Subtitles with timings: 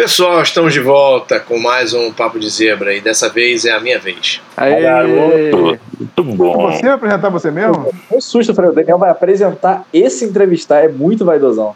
[0.00, 3.78] Pessoal, estamos de volta com mais um Papo de Zebra e dessa vez é a
[3.78, 4.40] minha vez.
[4.56, 4.80] Aê!
[4.80, 5.78] Garoto,
[6.24, 6.72] muito bom.
[6.72, 7.92] Você vai apresentar você mesmo?
[8.10, 11.74] Um susto, eu falei, o Daniel vai apresentar esse entrevistar, é muito vaidosão.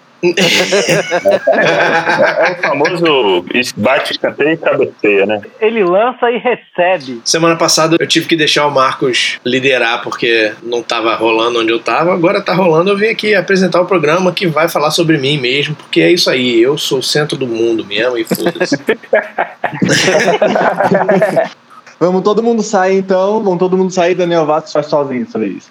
[1.46, 3.44] É o famoso
[3.76, 5.42] bate, escanteio e cabeceia, né?
[5.60, 7.20] Ele lança e recebe.
[7.24, 11.76] Semana passada eu tive que deixar o Marcos liderar porque não estava rolando onde eu
[11.76, 12.14] estava.
[12.14, 12.90] Agora tá rolando.
[12.90, 16.30] Eu vim aqui apresentar o programa que vai falar sobre mim mesmo, porque é isso
[16.30, 16.62] aí.
[16.62, 18.78] Eu sou o centro do mundo mesmo e foda-se.
[21.98, 23.42] Vamos todo mundo sair então.
[23.42, 24.14] Vamos todo mundo sair.
[24.14, 25.70] Daniel Vasco faz sozinho essa vez.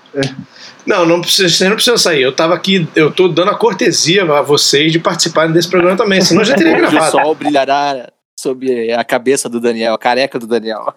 [0.86, 2.22] Não, não precisa, você não precisa sair.
[2.22, 6.22] Eu tava aqui, eu tô dando a cortesia a vocês de participarem desse programa também,
[6.22, 7.12] senão eu já teria Hoje o gravado.
[7.12, 10.94] sol brilhará sobre a cabeça do Daniel, a careca do Daniel.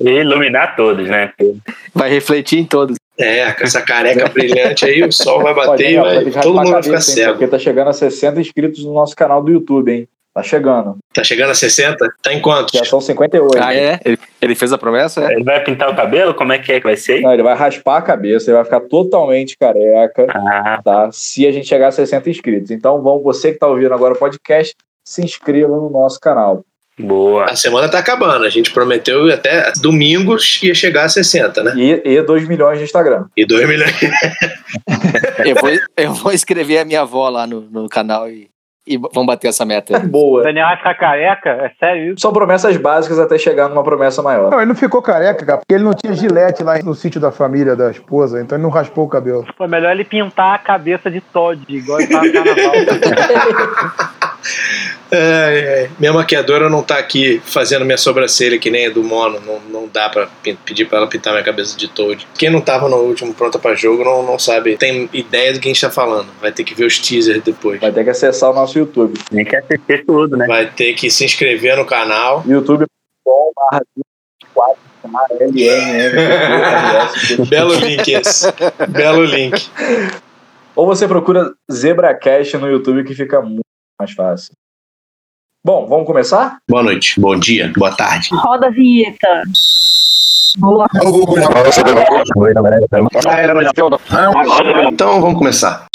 [0.00, 1.32] E iluminar todos, né?
[1.94, 2.96] Vai refletir em todos.
[3.16, 6.82] É, com essa careca brilhante aí, o sol vai bater e vai, todo mundo vai
[6.82, 7.34] ficar cego.
[7.34, 10.08] Porque tá chegando a 60 inscritos no nosso canal do YouTube, hein?
[10.34, 10.96] Tá chegando.
[11.14, 11.96] Tá chegando a 60?
[12.20, 12.76] Tá em quantos?
[12.76, 13.62] Já são 58.
[13.62, 14.00] Ah, é?
[14.04, 15.20] Ele, ele fez a promessa?
[15.24, 15.32] É?
[15.34, 16.34] Ele vai pintar o cabelo?
[16.34, 17.20] Como é que é que vai ser?
[17.20, 21.08] Não, ele vai raspar a cabeça, ele vai ficar totalmente careca, Ah, tá?
[21.12, 22.70] Se a gente chegar a 60 inscritos.
[22.72, 24.74] Então, vamos, você que tá ouvindo agora o podcast,
[25.06, 26.64] se inscreva no nosso canal.
[26.98, 27.44] boa.
[27.44, 28.44] A semana tá acabando.
[28.44, 31.74] A gente prometeu até domingos ia chegar a 60, né?
[31.76, 33.26] E, e 2 milhões de Instagram.
[33.36, 33.94] E 2 milhões.
[35.44, 38.48] Eu, vou, eu vou escrever a minha avó lá no, no canal e,
[38.86, 39.96] e vamos bater essa meta.
[39.96, 40.04] aí.
[40.04, 40.42] O Boa.
[40.42, 41.50] Daniel vai ficar careca?
[41.50, 42.20] É sério isso?
[42.20, 44.50] São promessas básicas até chegar numa promessa maior.
[44.50, 47.32] Não, ele não ficou careca, cara, porque ele não tinha gilete lá no sítio da
[47.32, 49.46] família da esposa, então ele não raspou o cabelo.
[49.56, 52.72] Foi melhor ele pintar a cabeça de Todd, igual ele tava no carnaval.
[55.16, 55.90] É, é.
[55.98, 59.40] Minha maquiadora não tá aqui fazendo minha sobrancelha que nem a do Mono.
[59.40, 60.28] Não, não dá pra
[60.64, 62.26] pedir pra ela pintar minha cabeça de Toad.
[62.36, 65.68] Quem não tava no último Pronta pra Jogo não, não sabe, tem ideia do que
[65.68, 66.28] a gente tá falando.
[66.40, 67.80] Vai ter que ver os teasers depois.
[67.80, 69.18] Vai ter que acessar o nosso YouTube.
[69.30, 70.46] Tem que assistir tudo, né?
[70.46, 72.42] Vai ter que se inscrever no canal.
[72.46, 74.94] youtube.com barra 24
[75.40, 76.12] LNN.
[77.48, 78.46] Belo link esse.
[78.88, 79.70] Belo link.
[80.74, 83.62] Ou você procura ZebraCast no YouTube que fica muito
[83.98, 84.52] mais fácil.
[85.66, 86.58] Bom, vamos começar?
[86.68, 88.28] Boa noite, bom dia, boa tarde.
[88.34, 89.44] Roda a vinheta.
[90.58, 90.84] Boa.
[94.92, 95.86] Então vamos começar.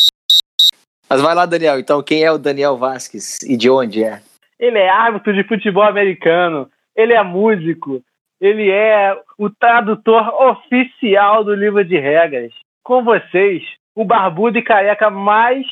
[1.08, 1.78] Mas vai lá, Daniel.
[1.78, 4.24] Então, quem é o Daniel Vasquez e de onde é?
[4.60, 8.02] Ele é árbitro de futebol americano, ele é músico,
[8.42, 12.52] ele é o tradutor oficial do livro de regras.
[12.84, 13.62] Com vocês,
[13.94, 15.68] o barbudo e careca mais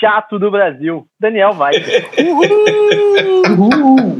[0.00, 2.04] chato do Brasil, Daniel Vasquez.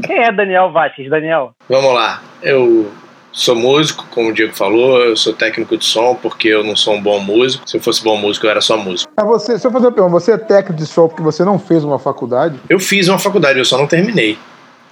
[0.05, 1.53] Quem é Daniel Vasquez, Daniel?
[1.69, 2.21] Vamos lá.
[2.41, 2.91] Eu
[3.31, 6.95] sou músico, como o Diego falou, eu sou técnico de som porque eu não sou
[6.95, 7.69] um bom músico.
[7.69, 9.11] Se eu fosse bom músico, eu era só músico.
[9.15, 11.57] Mas você, se eu fazer uma pergunta, você é técnico de som porque você não
[11.57, 12.59] fez uma faculdade?
[12.69, 14.37] Eu fiz uma faculdade, eu só não terminei.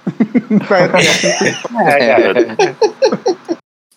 [1.86, 3.36] É, garoto.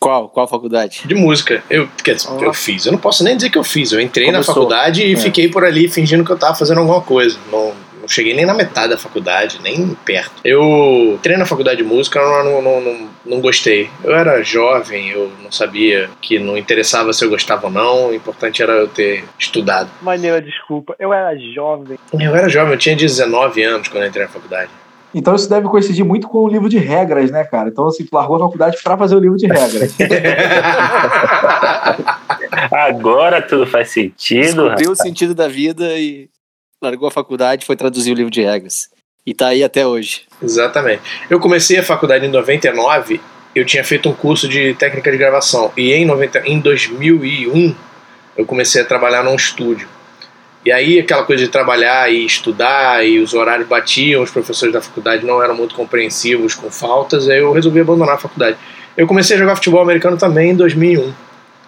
[0.03, 0.29] Qual?
[0.29, 1.01] Qual faculdade?
[1.05, 1.63] De música.
[1.69, 2.85] Eu, quer dizer, eu fiz.
[2.85, 3.91] Eu não posso nem dizer que eu fiz.
[3.91, 4.53] Eu entrei na Começou.
[4.55, 5.17] faculdade e É.
[5.17, 7.37] fiquei por ali fingindo que eu tava fazendo alguma coisa.
[7.51, 10.33] Não, não cheguei nem na metade da faculdade, nem perto.
[10.43, 13.89] Eu entrei na faculdade de música, eu não, não, não, não gostei.
[14.03, 18.09] Eu era jovem, eu não sabia que não interessava se eu gostava ou não.
[18.09, 19.89] O importante era eu ter estudado.
[20.01, 21.97] Maneira, desculpa, eu era jovem.
[22.19, 24.69] Eu era jovem, eu tinha 19 anos quando eu entrei na faculdade.
[25.13, 27.69] Então isso deve coincidir muito com o livro de regras, né, cara?
[27.69, 29.95] Então, assim, tu largou a faculdade pra fazer o livro de regras.
[32.71, 34.41] Agora tudo faz sentido.
[34.41, 36.29] Descobriu o sentido da vida e
[36.81, 38.89] largou a faculdade, foi traduzir o livro de regras.
[39.25, 40.23] E tá aí até hoje.
[40.41, 41.01] Exatamente.
[41.29, 43.21] Eu comecei a faculdade em 99,
[43.55, 45.71] eu tinha feito um curso de técnica de gravação.
[45.77, 47.75] E em, 90, em 2001,
[48.35, 49.87] eu comecei a trabalhar num estúdio.
[50.65, 54.81] E aí, aquela coisa de trabalhar e estudar, e os horários batiam, os professores da
[54.81, 58.57] faculdade não eram muito compreensivos com faltas, aí eu resolvi abandonar a faculdade.
[58.95, 61.13] Eu comecei a jogar futebol americano também em 2001,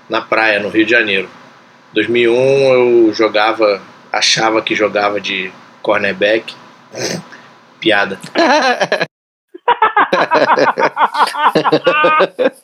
[0.10, 1.28] na praia, no Rio de Janeiro.
[1.94, 2.34] 2001
[2.74, 3.82] eu jogava,
[4.14, 5.52] achava que jogava de
[5.82, 6.54] cornerback.
[7.80, 8.18] Piada.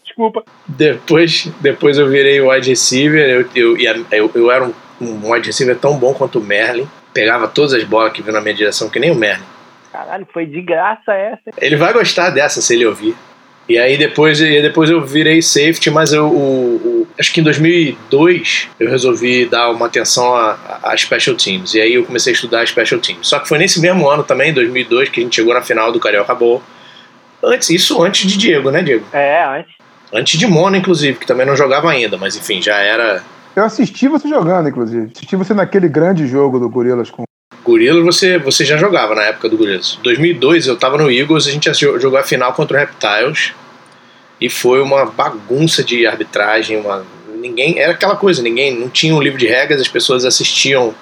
[0.04, 0.44] Desculpa.
[0.68, 3.30] Depois, depois eu virei wide receiver.
[3.30, 3.78] Eu, eu,
[4.12, 6.88] eu, eu era um, um wide receiver tão bom quanto o Merlin.
[7.14, 9.44] Pegava todas as bolas que vinham na minha direção, que nem o Merlin.
[9.92, 11.42] Caralho, foi de graça essa.
[11.58, 13.16] Ele vai gostar dessa se ele ouvir.
[13.68, 17.44] E aí depois, e depois eu virei safety, mas eu, o- o- acho que em
[17.44, 21.74] 2002 eu resolvi dar uma atenção a, a special teams.
[21.74, 23.28] E aí eu comecei a estudar special teams.
[23.28, 26.00] Só que foi nesse mesmo ano também, 2002, que a gente chegou na final do
[26.00, 26.62] Carioca Bowl.
[27.44, 29.06] Antes, isso antes de Diego, né, Diego?
[29.14, 29.74] É, antes.
[30.14, 33.24] Antes de Mona, inclusive, que também não jogava ainda, mas enfim, já era
[33.56, 35.12] Eu assisti você jogando, inclusive.
[35.16, 37.24] Assisti você naquele grande jogo do Gorilas com
[37.64, 40.00] Gorilas você, você já jogava na época do Gorilas.
[40.02, 43.54] 2002 eu tava no Eagles, a gente jogou a final contra o Reptiles
[44.40, 47.06] e foi uma bagunça de arbitragem, uma
[47.42, 50.94] ninguém era aquela coisa, ninguém não tinha um livro de regras, as pessoas assistiam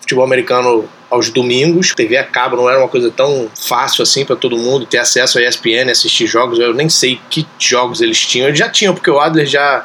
[0.00, 4.36] futebol americano aos domingos, TV a cabo não era uma coisa tão fácil assim para
[4.36, 8.48] todo mundo ter acesso a ESPN, assistir jogos, eu nem sei que jogos eles tinham,
[8.48, 9.84] eles já tinham porque o Adler já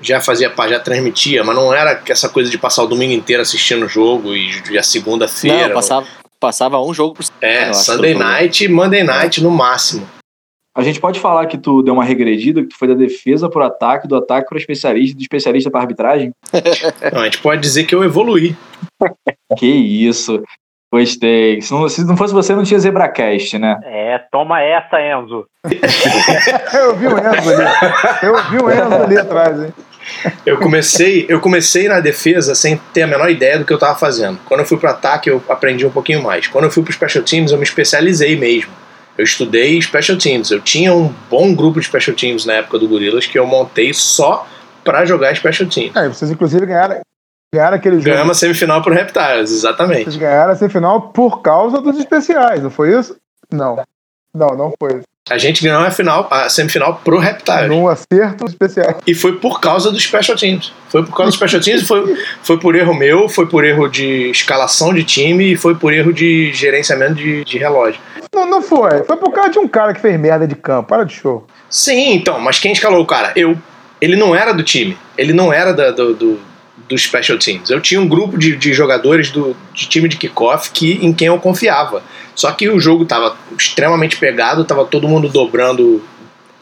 [0.00, 3.84] já fazia já transmitia, mas não era essa coisa de passar o domingo inteiro assistindo
[3.84, 5.68] o jogo e, e a segunda-feira.
[5.68, 6.06] Não, passava,
[6.38, 10.06] passava um jogo por É, Sunday night e Monday night no máximo.
[10.76, 13.64] A gente pode falar que tu deu uma regredida, que tu foi da defesa pro
[13.64, 16.30] ataque, do ataque pro especialista, do especialista pra arbitragem?
[17.12, 18.56] Não, a gente pode dizer que eu evoluí.
[19.58, 20.42] Que isso.
[20.92, 21.60] Gostei.
[21.60, 23.78] Se não, se não fosse você, não tinha ZebraCast, né?
[23.84, 25.46] É, toma essa, Enzo.
[26.74, 27.64] Eu vi o Enzo ali.
[28.22, 29.72] Eu vi o Enzo ali atrás, hein?
[30.44, 33.98] Eu comecei, eu comecei na defesa sem ter a menor ideia do que eu estava
[33.98, 34.38] fazendo.
[34.46, 36.46] Quando eu fui para ataque, eu aprendi um pouquinho mais.
[36.46, 38.72] Quando eu fui para special teams, eu me especializei mesmo.
[39.16, 40.50] Eu estudei special teams.
[40.50, 43.92] Eu tinha um bom grupo de special teams na época do Gorilas que eu montei
[43.92, 44.46] só
[44.84, 45.94] para jogar special teams.
[45.94, 47.00] É, vocês inclusive ganharam,
[47.54, 48.10] ganharam aquele jogo.
[48.10, 50.04] Ganhamos a semifinal pro Reptiles, exatamente.
[50.04, 53.16] Vocês ganharam a semifinal por causa dos especiais, não foi isso?
[53.52, 53.84] Não.
[54.34, 55.02] Não, não foi.
[55.30, 57.68] A gente ganhou a final, a semifinal pro Reptiles.
[57.68, 58.96] Num acerto dos especiais.
[59.06, 60.72] E foi por causa dos special teams.
[60.88, 64.30] Foi por causa dos special teams, foi, foi por erro meu, foi por erro de
[64.30, 68.00] escalação de time e foi por erro de gerenciamento de, de relógio.
[68.34, 69.04] Não, não foi.
[69.04, 70.88] Foi por causa de um cara que fez merda de campo.
[70.88, 71.46] Para de show.
[71.68, 73.32] Sim, então, mas quem escalou o cara?
[73.36, 73.56] Eu.
[74.00, 74.96] Ele não era do time.
[75.16, 76.40] Ele não era da- do, do,
[76.90, 77.70] dos special teams.
[77.70, 81.28] Eu tinha um grupo de, de jogadores do, de time de kickoff que, em quem
[81.28, 82.02] eu confiava.
[82.34, 86.02] Só que o jogo estava extremamente pegado, estava todo mundo dobrando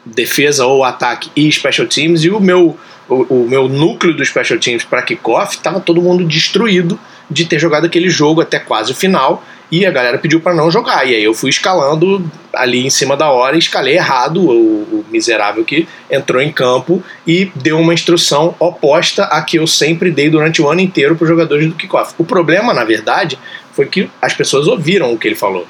[0.05, 2.77] defesa ou ataque e special teams, e o meu,
[3.09, 6.99] o, o meu núcleo do special teams para kickoff estava todo mundo destruído
[7.31, 9.43] de ter jogado aquele jogo até quase o final.
[9.71, 11.07] E a galera pediu para não jogar.
[11.07, 15.63] E aí eu fui escalando ali em cima da hora escalei errado o, o miserável
[15.63, 20.63] que entrou em campo e deu uma instrução oposta à que eu sempre dei durante
[20.63, 22.15] o ano inteiro para os jogadores do kickoff.
[22.17, 23.39] O problema, na verdade,
[23.73, 25.67] foi que as pessoas ouviram o que ele falou.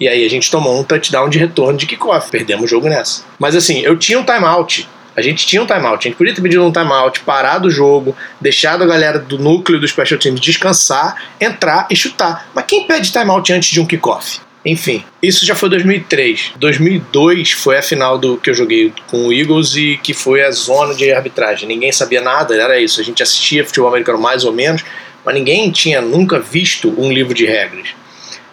[0.00, 2.30] E aí a gente tomou um touchdown de retorno de kickoff.
[2.30, 3.22] Perdemos o jogo nessa.
[3.38, 4.88] Mas assim, eu tinha um timeout.
[5.16, 6.06] A gente tinha um timeout.
[6.06, 9.78] A gente podia ter pedido um timeout, parado o jogo, deixado a galera do núcleo
[9.78, 12.48] dos special teams descansar, entrar e chutar.
[12.54, 14.40] Mas quem pede timeout antes de um kickoff?
[14.64, 16.52] Enfim, isso já foi 2003.
[16.56, 20.50] 2002 foi a final do que eu joguei com o Eagles e que foi a
[20.50, 21.68] zona de arbitragem.
[21.68, 22.98] Ninguém sabia nada, era isso.
[23.00, 24.82] A gente assistia futebol americano mais ou menos,
[25.22, 27.88] mas ninguém tinha nunca visto um livro de regras.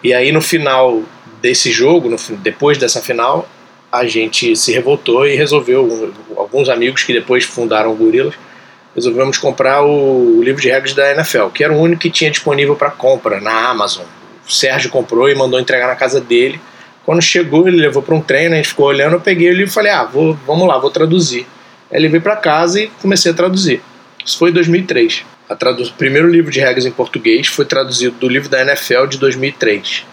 [0.04, 1.02] E aí no final
[1.40, 3.48] desse jogo, no depois dessa final,
[3.92, 8.34] a gente se revoltou e resolveu, alguns amigos que depois fundaram o Gorilas,
[8.94, 12.30] resolvemos comprar o, o livro de regras da NFL, que era o único que tinha
[12.30, 14.04] disponível para compra na Amazon.
[14.48, 16.58] O Sérgio comprou e mandou entregar na casa dele.
[17.04, 19.70] Quando chegou, ele levou para um treino, a gente ficou olhando, eu peguei o livro
[19.70, 21.46] e falei, ah, vou, vamos lá, vou traduzir.
[21.92, 23.82] Aí levei para casa e comecei a traduzir.
[24.24, 25.24] Isso foi em 2003.
[25.48, 29.06] A tradu- O primeiro livro de regras em português foi traduzido do livro da NFL
[29.06, 30.04] de 2003.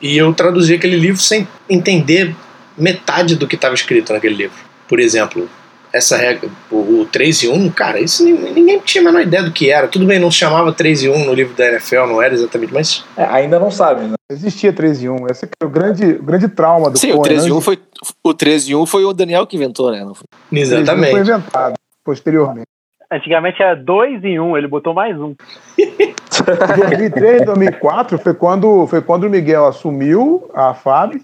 [0.00, 2.34] E eu traduzi aquele livro sem entender
[2.76, 4.56] metade do que estava escrito naquele livro.
[4.88, 5.48] Por exemplo,
[5.92, 9.42] essa regra, o, o 3 e 1, cara, isso ninguém, ninguém tinha a menor ideia
[9.42, 9.88] do que era.
[9.88, 12.72] Tudo bem, não se chamava 3 e 1 no livro da NFL, não era exatamente,
[12.72, 14.14] mas É, ainda não sabe, né?
[14.30, 15.26] Existia 3 e 1.
[15.30, 17.56] Esse é o grande, o grande trauma do Sim, o Cohen, 13 e né?
[17.56, 17.78] 1 foi,
[18.24, 20.04] o 13 e 1 foi o Daniel que inventou, né?
[20.04, 20.26] Não foi?
[20.50, 21.18] 3 e 1 exatamente.
[21.18, 21.74] inventado
[22.04, 22.66] posteriormente.
[23.10, 25.34] Antigamente era dois em um, ele botou mais um.
[26.76, 31.22] 2003, 2004 foi quando, foi quando o Miguel assumiu a FAB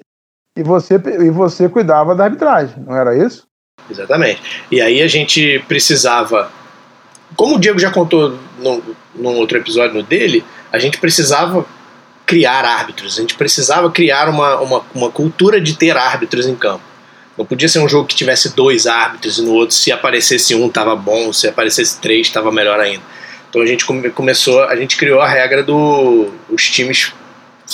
[0.56, 3.46] e você, e você cuidava da arbitragem, não era isso?
[3.90, 4.40] Exatamente.
[4.70, 6.50] E aí a gente precisava,
[7.36, 8.82] como o Diego já contou num,
[9.14, 11.66] num outro episódio dele, a gente precisava
[12.24, 16.84] criar árbitros, a gente precisava criar uma, uma, uma cultura de ter árbitros em campo.
[17.36, 20.68] Não podia ser um jogo que tivesse dois árbitros e no outro, se aparecesse um,
[20.68, 23.02] tava bom, se aparecesse três, estava melhor ainda.
[23.48, 27.12] Então a gente come- começou, a gente criou a regra do times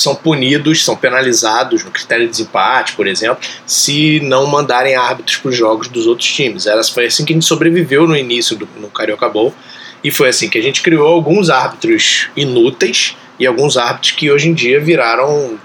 [0.00, 5.50] são punidos, são penalizados no critério de desempate, por exemplo, se não mandarem árbitros para
[5.50, 6.66] os jogos dos outros times.
[6.66, 9.54] Era, foi assim que a gente sobreviveu no início do no Carioca Bowl
[10.02, 14.48] e foi assim que a gente criou alguns árbitros inúteis e alguns árbitros que hoje
[14.48, 15.58] em dia viraram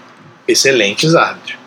[0.48, 1.63] excelentes árbitros.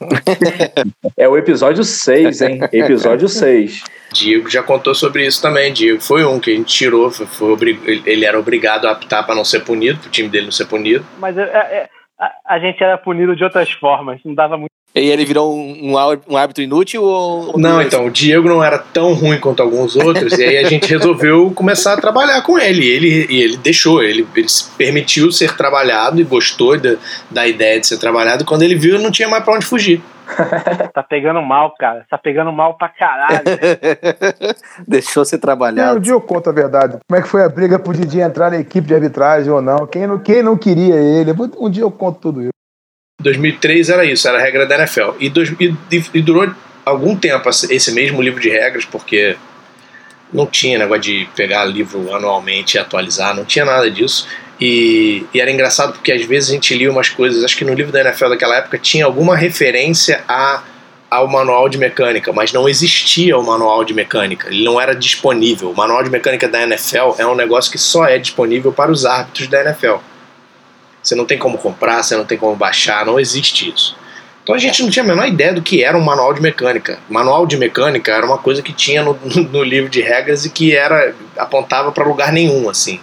[1.16, 2.60] É o episódio 6, hein?
[2.72, 3.82] Episódio 6.
[4.12, 5.72] Diego já contou sobre isso também.
[5.72, 9.34] Diego foi um que a gente tirou, foi, foi ele- era obrigado a apitar para
[9.34, 11.04] não ser punido, para o time dele não ser punido.
[11.18, 11.88] Mas é- é-
[12.18, 14.70] a, a gente era punido de outras formas, não dava muito.
[14.94, 17.58] E ele virou um, um árbitro- inútil ou.
[17.58, 20.88] Não, então, o Diego não era tão ruim quanto alguns outros, e aí a gente
[20.88, 22.82] resolveu começar a trabalhar com ele.
[22.82, 26.94] E ele, e ele deixou, ele, ele se permitiu ser trabalhado e gostou da,
[27.30, 28.44] da ideia de ser trabalhado.
[28.46, 30.00] Quando ele viu, não tinha mais pra onde fugir.
[30.94, 32.04] Tá pegando mal, cara.
[32.10, 33.42] Tá pegando mal pra caralho.
[34.88, 36.00] Deixou ser É, um trabalhado.
[36.00, 36.98] dia eu conto a verdade.
[37.06, 39.86] Como é que foi a briga pro Didi entrar na equipe de arbitragem ou não?
[39.86, 41.32] Quem não, quem não queria ele?
[41.58, 42.50] Um dia eu conto tudo isso.
[43.26, 45.10] 2003 era isso, era a regra da NFL.
[45.18, 45.74] E, dois, e,
[46.14, 46.48] e durou
[46.84, 49.36] algum tempo esse mesmo livro de regras, porque
[50.32, 54.28] não tinha negócio de pegar livro anualmente e atualizar, não tinha nada disso.
[54.60, 57.74] E, e era engraçado porque às vezes a gente lia umas coisas, acho que no
[57.74, 60.62] livro da NFL daquela época tinha alguma referência a,
[61.10, 65.72] ao manual de mecânica, mas não existia o manual de mecânica, ele não era disponível.
[65.72, 69.04] O manual de mecânica da NFL é um negócio que só é disponível para os
[69.04, 69.96] árbitros da NFL.
[71.06, 73.96] Você não tem como comprar, você não tem como baixar, não existe isso.
[74.42, 76.98] Então a gente não tinha a menor ideia do que era um manual de mecânica.
[77.08, 79.16] Manual de mecânica era uma coisa que tinha no,
[79.52, 82.98] no livro de regras e que era apontava para lugar nenhum, assim.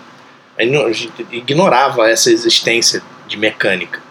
[0.57, 4.01] A gente- ignorava essa existência de mecânica.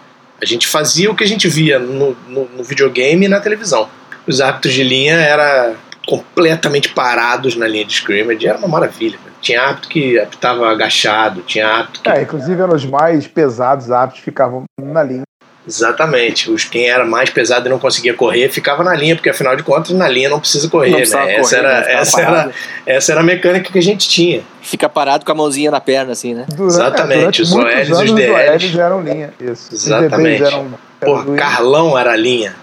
[0.40, 3.90] A gente fazia o que a gente via no, no, no videogame e na televisão.
[4.26, 9.18] Os árbitros de linha eram completamente parados na linha de scrimmage, era uma maravilha.
[9.40, 14.24] Tinha árbitro que apitava agachado, tinha árbitro que É, inclusive eram os mais pesados árbitros
[14.24, 15.22] ficavam na linha.
[15.66, 16.50] Exatamente.
[16.50, 19.62] Os quem era mais pesado e não conseguia correr ficava na linha, porque afinal de
[19.62, 21.02] contas na linha não precisa correr, Não né?
[21.02, 21.92] essa, correr, era, né?
[21.92, 22.52] Essa, era, parado.
[22.84, 24.42] essa era a mecânica que a gente tinha.
[24.60, 26.46] Fica parado com a mãozinha na perna, assim, né?
[26.48, 28.50] Durante, Exatamente, é, os OLs e os DLs.
[28.50, 29.34] OLs eram linha.
[29.40, 29.74] Isso.
[29.74, 30.38] Os Exatamente.
[30.38, 30.66] DBs eram.
[31.00, 32.56] Pô, eram Carlão era linha.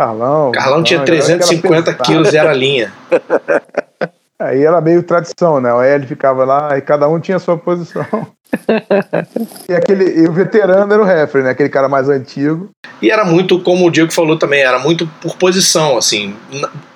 [0.00, 0.50] Carlão.
[0.52, 2.04] Carlão tinha não, era aquela 350 pesada.
[2.04, 2.90] quilos e era linha.
[4.40, 5.70] Aí era meio tradição, né?
[5.74, 8.06] O L ficava lá e cada um tinha a sua posição.
[9.68, 11.50] e, aquele, e o veterano era o referee, né?
[11.50, 12.70] Aquele cara mais antigo.
[13.02, 16.34] E era muito, como o Diego falou também, era muito por posição, assim.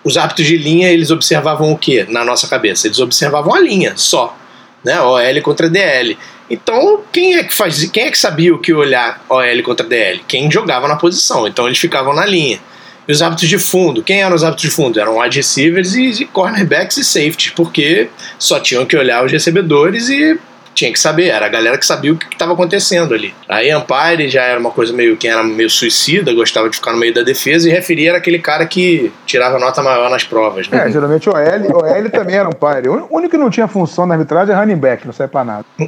[0.03, 2.87] Os árbitros de linha, eles observavam o quê na nossa cabeça?
[2.87, 4.35] Eles observavam a linha, só.
[4.83, 4.99] Né?
[4.99, 6.17] OL contra DL.
[6.49, 10.25] Então, quem é que fazia, quem é que sabia o que olhar OL contra DL?
[10.27, 11.47] Quem jogava na posição.
[11.47, 12.59] Então, eles ficavam na linha.
[13.07, 14.99] E os árbitros de fundo, quem eram os árbitros de fundo?
[14.99, 18.09] Eram wide receivers e, e cornerbacks e safeties, porque
[18.39, 20.39] só tinham que olhar os recebedores e
[20.75, 23.33] tinha que saber, era a galera que sabia o que estava acontecendo ali.
[23.49, 26.99] Aí Empire já era uma coisa meio quem era meio suicida, gostava de ficar no
[26.99, 30.89] meio da defesa, e referia era aquele cara que tirava nota maior nas provas, né?
[30.89, 33.07] É, geralmente o L, o L também era um páreo.
[33.09, 35.65] O único que não tinha função na arbitragem é running back, não serve pra nada.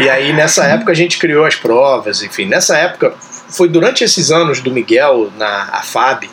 [0.00, 3.12] E aí nessa época a gente criou as provas, enfim, nessa época
[3.48, 6.28] foi durante esses anos do Miguel na AFAB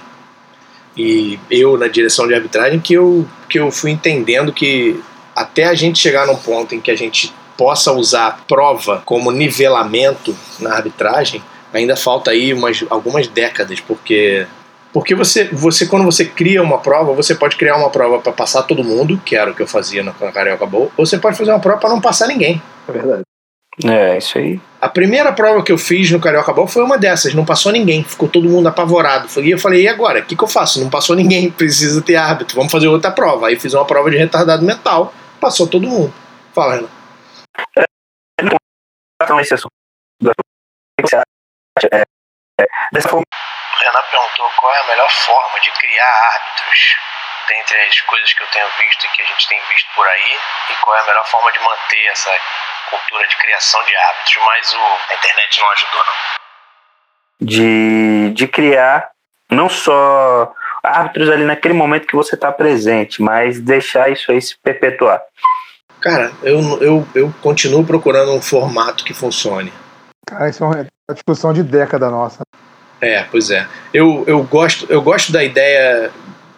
[0.97, 5.01] e eu na direção de arbitragem que eu que eu fui entendendo que
[5.35, 10.35] até a gente chegar num ponto em que a gente possa usar prova como nivelamento
[10.59, 11.43] na arbitragem,
[11.73, 14.45] ainda falta aí umas algumas décadas, porque
[14.93, 18.63] porque você, você quando você cria uma prova, você pode criar uma prova para passar
[18.63, 21.51] todo mundo, que era o que eu fazia na Carioca Bowl, ou você pode fazer
[21.51, 22.61] uma prova para não passar ninguém.
[22.87, 23.23] É verdade.
[23.83, 24.59] É, isso aí.
[24.79, 28.03] A primeira prova que eu fiz no Carioca Ball foi uma dessas, não passou ninguém,
[28.03, 29.27] ficou todo mundo apavorado.
[29.41, 30.19] E eu falei, e agora?
[30.19, 30.79] O que, que eu faço?
[30.79, 33.47] Não passou ninguém, precisa ter árbitro, vamos fazer outra prova.
[33.47, 36.13] Aí fiz uma prova de retardado mental, passou todo mundo.
[36.53, 36.89] Fala, Renan.
[39.21, 39.71] Então, esse assunto.
[40.21, 40.31] O
[41.01, 41.89] que você acha?
[41.91, 42.03] É,
[42.61, 46.95] é, dessa forma, O Renan perguntou qual é a melhor forma de criar árbitros
[47.49, 50.39] dentre as coisas que eu tenho visto e que a gente tem visto por aí,
[50.71, 52.31] e qual é a melhor forma de manter essa
[52.89, 57.47] cultura de criação de árbitros, mas o, a internet não ajudou, não.
[57.47, 59.09] de, de criar
[59.49, 64.55] não só árbitros ali naquele momento que você está presente, mas deixar isso aí se
[64.57, 65.21] perpetuar.
[66.01, 69.73] Cara, eu, eu, eu continuo procurando um formato que funcione.
[70.27, 72.41] Cara, isso é uma uma discussão de década nossa.
[72.99, 73.67] É, pois é.
[73.93, 76.11] Eu, eu, gosto, eu gosto da ideia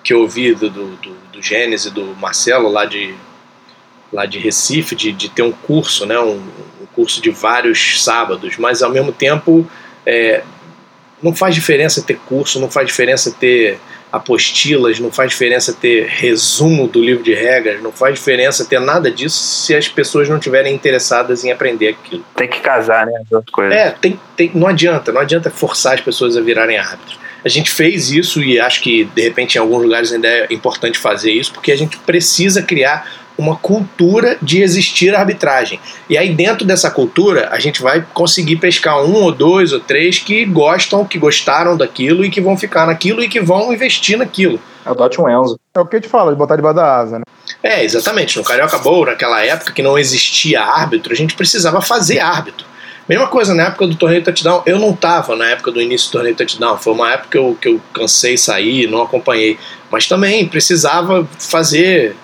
[0.03, 3.13] que eu ouvi do, do, do, do Gênesis, do Marcelo, lá de,
[4.11, 6.37] lá de Recife, de, de ter um curso, né, um,
[6.81, 9.69] um curso de vários sábados, mas ao mesmo tempo
[10.05, 10.43] é,
[11.21, 13.79] não faz diferença ter curso, não faz diferença ter
[14.11, 19.11] apostilas, não faz diferença ter resumo do livro de regras, não faz diferença ter nada
[19.11, 22.23] disso se as pessoas não estiverem interessadas em aprender aquilo.
[22.35, 23.11] Tem que casar, né?
[23.21, 23.75] As duas coisas.
[23.75, 27.19] É, tem, tem, não adianta, não adianta forçar as pessoas a virarem árbitros.
[27.43, 30.97] A gente fez isso e acho que de repente em alguns lugares ainda é importante
[30.97, 35.79] fazer isso, porque a gente precisa criar uma cultura de existir a arbitragem.
[36.09, 40.19] E aí dentro dessa cultura a gente vai conseguir pescar um ou dois ou três
[40.19, 44.59] que gostam, que gostaram daquilo e que vão ficar naquilo e que vão investir naquilo.
[44.85, 45.59] Adote um Enzo.
[45.75, 47.25] É o que eu te falo, de botar debaixo da asa, né?
[47.61, 48.37] É, exatamente.
[48.37, 52.65] No Carioca Bowl, naquela época que não existia árbitro, a gente precisava fazer árbitro.
[53.07, 56.11] Mesma coisa na época do torneio touchdown, eu não tava na época do início do
[56.13, 59.57] torneio touchdown, foi uma época que eu, que eu cansei sair, não acompanhei,
[59.89, 62.17] mas também precisava fazer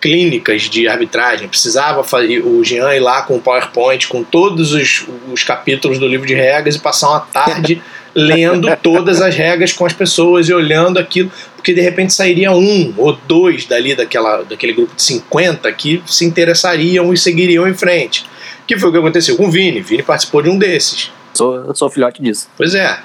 [0.00, 5.06] clínicas de arbitragem, precisava fazer, o Jean ir lá com o PowerPoint, com todos os,
[5.32, 7.82] os capítulos do livro de regras e passar uma tarde
[8.14, 12.92] lendo todas as regras com as pessoas e olhando aquilo, porque de repente sairia um
[12.96, 18.24] ou dois dali daquela, daquele grupo de 50 que se interessariam e seguiriam em frente.
[18.66, 19.80] Que foi o que aconteceu com o Vini.
[19.80, 21.10] Vini participou de um desses.
[21.32, 22.48] Sou, eu sou filhote disso.
[22.56, 22.98] Pois é.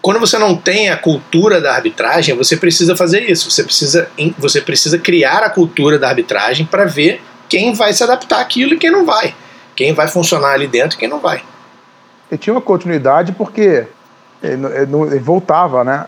[0.00, 3.50] Quando você não tem a cultura da arbitragem, você precisa fazer isso.
[3.50, 8.40] Você precisa, você precisa criar a cultura da arbitragem para ver quem vai se adaptar
[8.40, 9.34] àquilo e quem não vai.
[9.74, 11.42] Quem vai funcionar ali dentro e quem não vai.
[12.30, 13.86] E tinha uma continuidade porque
[14.42, 16.06] ele, ele voltava, né?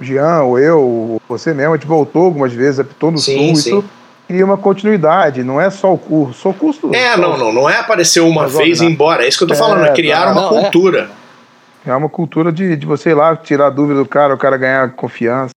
[0.00, 3.36] O Jean, ou eu, ou você mesmo, a gente voltou algumas vezes, apitou no Sim,
[3.36, 3.70] sul, sim.
[3.70, 3.84] isso
[4.28, 6.90] cria uma continuidade, não é só o curso, só o curso.
[6.94, 8.92] É, não, não, não é aparecer uma vez e ir né?
[8.92, 9.24] embora.
[9.24, 10.32] É isso que eu tô É, falando, é criar tá.
[10.32, 10.62] uma Não, é.
[10.62, 10.98] cultura.
[11.00, 11.25] É
[11.94, 15.50] uma cultura de, de você ir lá tirar dúvida do cara, o cara ganhar confiança.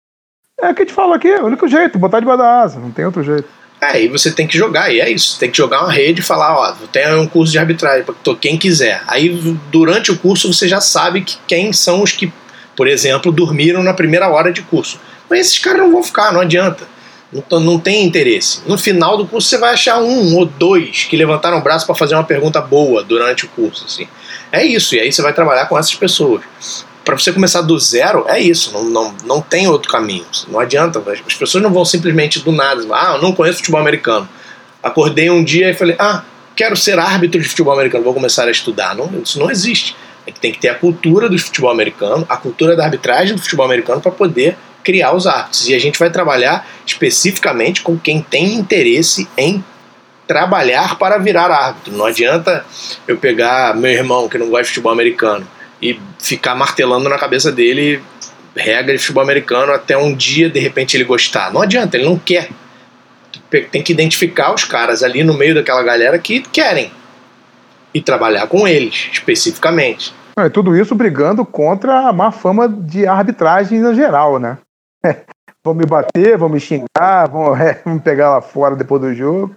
[0.59, 2.81] É o que a gente fala aqui, é o único jeito, botar debaixo da asa,
[2.81, 3.47] não tem outro jeito.
[3.81, 5.39] É, e você tem que jogar, e é isso.
[5.39, 8.57] Tem que jogar uma rede e falar, ó, tem um curso de arbitragem para quem
[8.57, 9.03] quiser.
[9.07, 9.29] Aí,
[9.71, 12.33] durante o curso, você já sabe que quem são os que,
[12.75, 14.99] por exemplo, dormiram na primeira hora de curso.
[15.29, 16.85] Mas esses caras não vão ficar, não adianta.
[17.33, 18.63] Não, não tem interesse.
[18.67, 21.95] No final do curso, você vai achar um ou dois que levantaram o braço para
[21.95, 23.85] fazer uma pergunta boa durante o curso.
[23.85, 24.09] Assim.
[24.57, 26.43] É isso, e aí você vai trabalhar com essas pessoas.
[27.05, 30.25] Para você começar do zero, é isso, não, não, não tem outro caminho.
[30.49, 33.81] Não adianta, as as pessoas não vão simplesmente do nada, ah, eu não conheço futebol
[33.81, 34.27] americano.
[34.83, 38.51] Acordei um dia e falei, ah, quero ser árbitro de futebol americano, vou começar a
[38.51, 38.95] estudar.
[38.95, 39.95] Não, isso não existe.
[40.27, 43.67] É tem que ter a cultura do futebol americano, a cultura da arbitragem do futebol
[43.67, 45.69] americano para poder criar os árbitros.
[45.69, 49.63] E a gente vai trabalhar especificamente com quem tem interesse em
[50.27, 51.93] trabalhar para virar árbitro.
[51.93, 52.65] Não adianta
[53.07, 55.47] eu pegar meu irmão que não gosta de futebol americano
[55.81, 58.03] e ficar martelando na cabeça dele
[58.57, 61.53] regra de futebol americano até um dia de repente ele gostar.
[61.53, 62.49] Não adianta, ele não quer.
[63.71, 66.91] Tem que identificar os caras ali no meio daquela galera que querem
[67.95, 70.13] e trabalhar com eles especificamente.
[70.39, 74.59] E tudo isso brigando contra a má fama de arbitragem no geral, né?
[75.65, 79.15] vão me bater, vão me xingar, vão, é, vão me pegar lá fora depois do
[79.15, 79.55] jogo.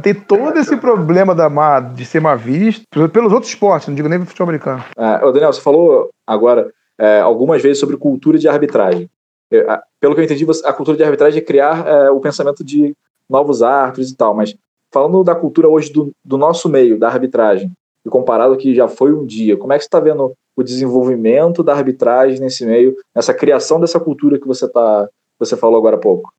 [0.00, 4.08] Tem todo esse problema da má, de ser má visto pelos outros esportes, não digo
[4.08, 4.82] nem futebol americano.
[4.96, 9.08] É, Daniel, você falou agora é, algumas vezes sobre cultura de arbitragem.
[9.50, 12.64] É, a- pelo que eu entendi, a cultura de arbitragem é criar é, o pensamento
[12.64, 12.94] de
[13.28, 14.54] novos árbitros e tal, mas
[14.90, 17.70] falando da cultura hoje do, do nosso meio, da arbitragem,
[18.04, 20.62] e comparado ao que já foi um dia, como é que você está vendo o
[20.62, 25.96] desenvolvimento da arbitragem nesse meio, nessa criação dessa cultura que você, tá, você falou agora
[25.96, 26.32] há pouco?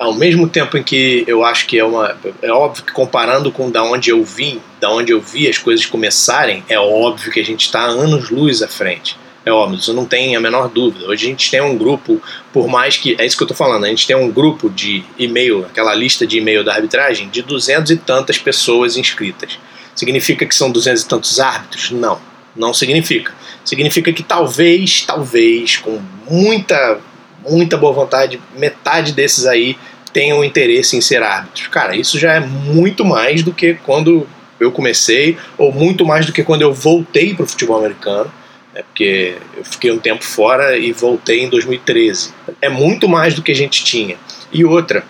[0.00, 2.16] Ao mesmo tempo em que eu acho que é uma.
[2.40, 5.84] É óbvio que comparando com da onde eu vim, da onde eu vi as coisas
[5.84, 9.14] começarem, é óbvio que a gente está anos-luz à frente.
[9.44, 11.04] É óbvio, isso não tem a menor dúvida.
[11.04, 12.18] Hoje a gente tem um grupo,
[12.50, 13.14] por mais que.
[13.18, 16.26] É isso que eu tô falando, a gente tem um grupo de e-mail, aquela lista
[16.26, 19.58] de e-mail da arbitragem, de duzentas e tantas pessoas inscritas.
[19.94, 21.90] Significa que são duzentos e tantos árbitros?
[21.90, 22.18] Não,
[22.56, 23.34] não significa.
[23.66, 26.98] Significa que talvez, talvez, com muita,
[27.46, 29.76] muita boa vontade, metade desses aí
[30.12, 31.68] tenham interesse em ser árbitros.
[31.68, 34.26] Cara, isso já é muito mais do que quando
[34.58, 38.30] eu comecei, ou muito mais do que quando eu voltei para o futebol americano,
[38.74, 42.32] né, porque eu fiquei um tempo fora e voltei em 2013.
[42.60, 44.16] É muito mais do que a gente tinha.
[44.52, 45.04] E outra,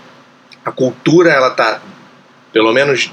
[0.64, 1.82] a cultura, ela tá,
[2.52, 3.10] pelo menos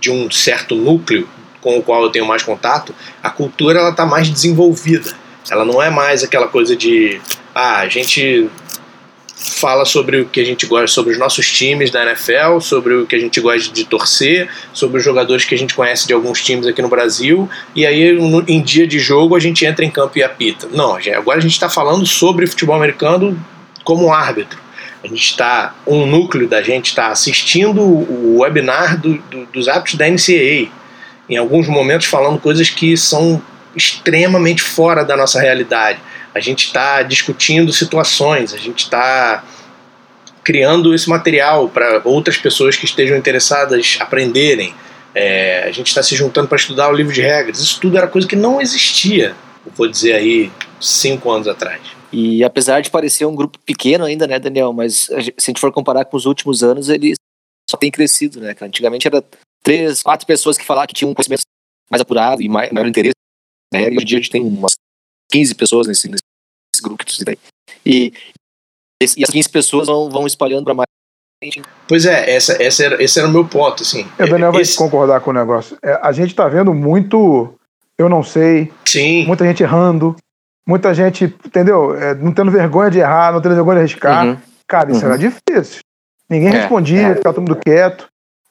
[0.00, 1.28] de um certo núcleo
[1.60, 5.12] com o qual eu tenho mais contato, a cultura ela tá mais desenvolvida.
[5.50, 7.20] Ela não é mais aquela coisa de,
[7.54, 8.48] ah, a gente
[9.40, 13.06] fala sobre o que a gente gosta, sobre os nossos times da NFL, sobre o
[13.06, 16.42] que a gente gosta de torcer, sobre os jogadores que a gente conhece de alguns
[16.42, 20.18] times aqui no Brasil, e aí em dia de jogo a gente entra em campo
[20.18, 20.68] e apita.
[20.72, 23.38] Não, agora a gente está falando sobre futebol americano
[23.84, 24.58] como árbitro.
[25.04, 29.94] A gente está, um núcleo da gente está assistindo o webinar do- do- dos árbitros
[29.94, 30.68] da NCAA,
[31.30, 33.40] em alguns momentos falando coisas que são
[33.76, 36.00] extremamente fora da nossa realidade.
[36.34, 39.44] A gente está discutindo situações, a gente está
[40.44, 44.74] criando esse material para outras pessoas que estejam interessadas aprenderem.
[45.14, 47.60] É, a gente está se juntando para estudar o livro de regras.
[47.60, 49.34] Isso tudo era coisa que não existia,
[49.76, 51.80] vou dizer aí, cinco anos atrás.
[52.12, 54.72] E apesar de parecer um grupo pequeno ainda, né, Daniel?
[54.72, 57.14] Mas se a gente for comparar com os últimos anos, ele
[57.68, 58.56] só tem crescido, né?
[58.62, 59.22] Antigamente era
[59.62, 61.42] três, quatro pessoas que falavam que tinham um conhecimento
[61.90, 63.14] mais apurado e maior interesse.
[63.72, 63.82] Né?
[63.82, 64.74] E hoje em dia a gente tem umas
[65.30, 66.22] 15 pessoas nesse, nesse
[66.82, 67.36] grupo que tu tem.
[67.84, 68.12] E,
[69.16, 70.86] e as 15 pessoas vão, vão espalhando para mais
[71.42, 71.62] gente.
[71.86, 73.82] Pois é, essa, essa era, esse era o meu ponto.
[73.82, 74.06] Assim.
[74.18, 75.76] É, O Daniel vai Esse- concordar com o negócio.
[75.82, 77.54] É, a gente está vendo muito
[78.00, 79.26] eu não sei, Sim.
[79.26, 80.14] muita gente errando,
[80.66, 81.96] muita gente, entendeu?
[81.96, 84.24] É, não tendo vergonha de errar, não tendo vergonha de arriscar.
[84.24, 84.36] Uhum.
[84.68, 85.06] Cara, isso Uhum.
[85.12, 85.80] era difícil.
[86.30, 88.06] Ninguém É, respondia, ficava todo mundo quieto.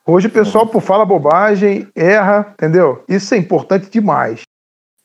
[0.05, 3.03] Hoje o pessoal pô, fala bobagem, erra, entendeu?
[3.07, 4.41] Isso é importante demais.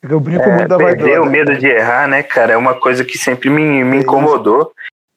[0.07, 1.19] Eu brinco muito da Perder vaidade.
[1.19, 4.71] o medo de errar, né, cara, é uma coisa que sempre me, me É incomodou.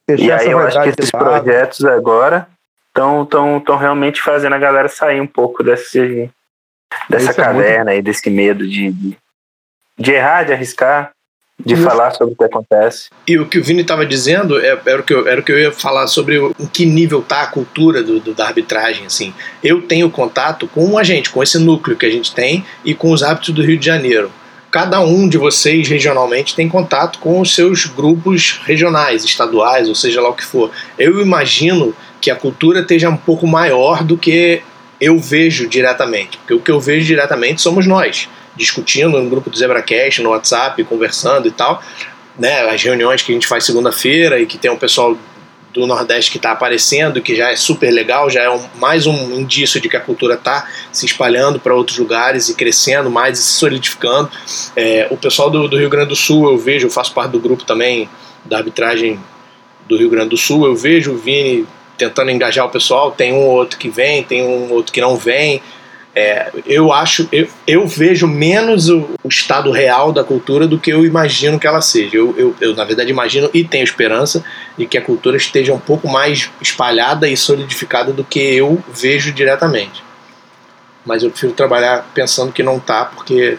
[0.07, 2.46] Deixar E aí eu acho que esses projetos agora
[2.88, 6.31] estão tão, tão realmente fazendo a galera sair um pouco desse,
[7.11, 9.16] dessa Isso é muito- caverna aí, desse medo de, de,
[9.99, 11.11] de errar, de arriscar,
[11.59, 11.83] de Isso.
[11.83, 13.09] falar sobre o que acontece.
[13.27, 15.51] E o que o Vini estava dizendo é- era, o que eu, era o que
[15.51, 19.07] eu ia falar sobre o- em que nível tá a cultura do, do- da arbitragem.
[19.07, 19.35] Assim.
[19.64, 23.11] Eu tenho contato com a gente, com esse núcleo que a gente tem e com
[23.11, 24.31] os hábitos do Rio de Janeiro.
[24.77, 30.21] Cada um de vocês regionalmente tem contato com os seus grupos regionais, estaduais, ou seja
[30.21, 30.71] lá o que for.
[30.99, 34.61] Eu imagino que a cultura esteja um pouco maior do que
[35.01, 39.57] eu vejo diretamente, porque o que eu vejo diretamente somos nós, discutindo no grupo do
[39.57, 41.83] ZebraCast, no WhatsApp, conversando e tal
[42.39, 45.17] né, as reuniões que a gente faz segunda-feira e que tem um pessoal
[45.81, 49.39] do Nordeste que está aparecendo, que já é super legal, já é um- mais um
[49.39, 53.43] indício de que a cultura está se espalhando para outros lugares e crescendo mais e
[53.43, 54.31] se solidificando.
[54.75, 57.41] É, o pessoal do, do Rio Grande do Sul, eu vejo, eu faço parte do
[57.41, 58.09] grupo também
[58.45, 59.21] da arbitragem
[59.87, 61.67] do Rio Grande do Sul, eu vejo o Vini
[61.99, 65.15] tentando engajar o pessoal, tem um ou outro que vem, tem um outro que não
[65.17, 65.61] vem.
[66.15, 70.91] É, eu acho, eu, eu vejo menos o, o estado real da cultura do que
[70.91, 72.17] eu imagino que ela seja.
[72.17, 74.43] Eu, eu, eu, na verdade, imagino e tenho esperança
[74.77, 79.33] de que a cultura esteja um pouco mais espalhada e solidificada do que eu vejo
[79.33, 80.03] diretamente.
[81.05, 83.59] Mas eu prefiro trabalhar pensando que não tá, porque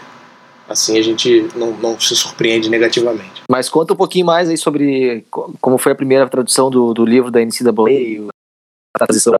[0.68, 3.42] assim a gente não, não se surpreende negativamente.
[3.50, 7.04] Mas conta um pouquinho mais aí sobre co- como foi a primeira tradução do, do
[7.06, 8.28] livro da NCAA,
[8.94, 9.34] a transição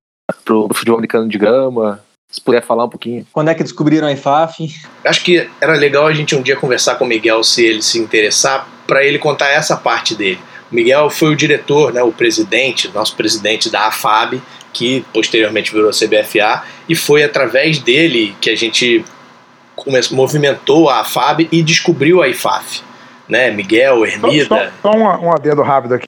[0.45, 2.03] pro futebol americano de grama.
[2.31, 3.27] Se puder falar um pouquinho.
[3.33, 4.69] Quando é que descobriram a IFAF?
[5.03, 7.99] Acho que era legal a gente um dia conversar com o Miguel se ele se
[7.99, 10.39] interessar para ele contar essa parte dele.
[10.71, 14.41] Miguel foi o diretor, né, o presidente, nosso presidente da AFAB,
[14.73, 19.05] que posteriormente virou CBFA, e foi através dele que a gente
[20.11, 22.83] movimentou a AFAB e descobriu a IFAF.
[23.29, 23.51] Né?
[23.51, 24.73] Miguel, Só, Ermida.
[24.83, 26.07] só, só um, um adendo rápido aqui.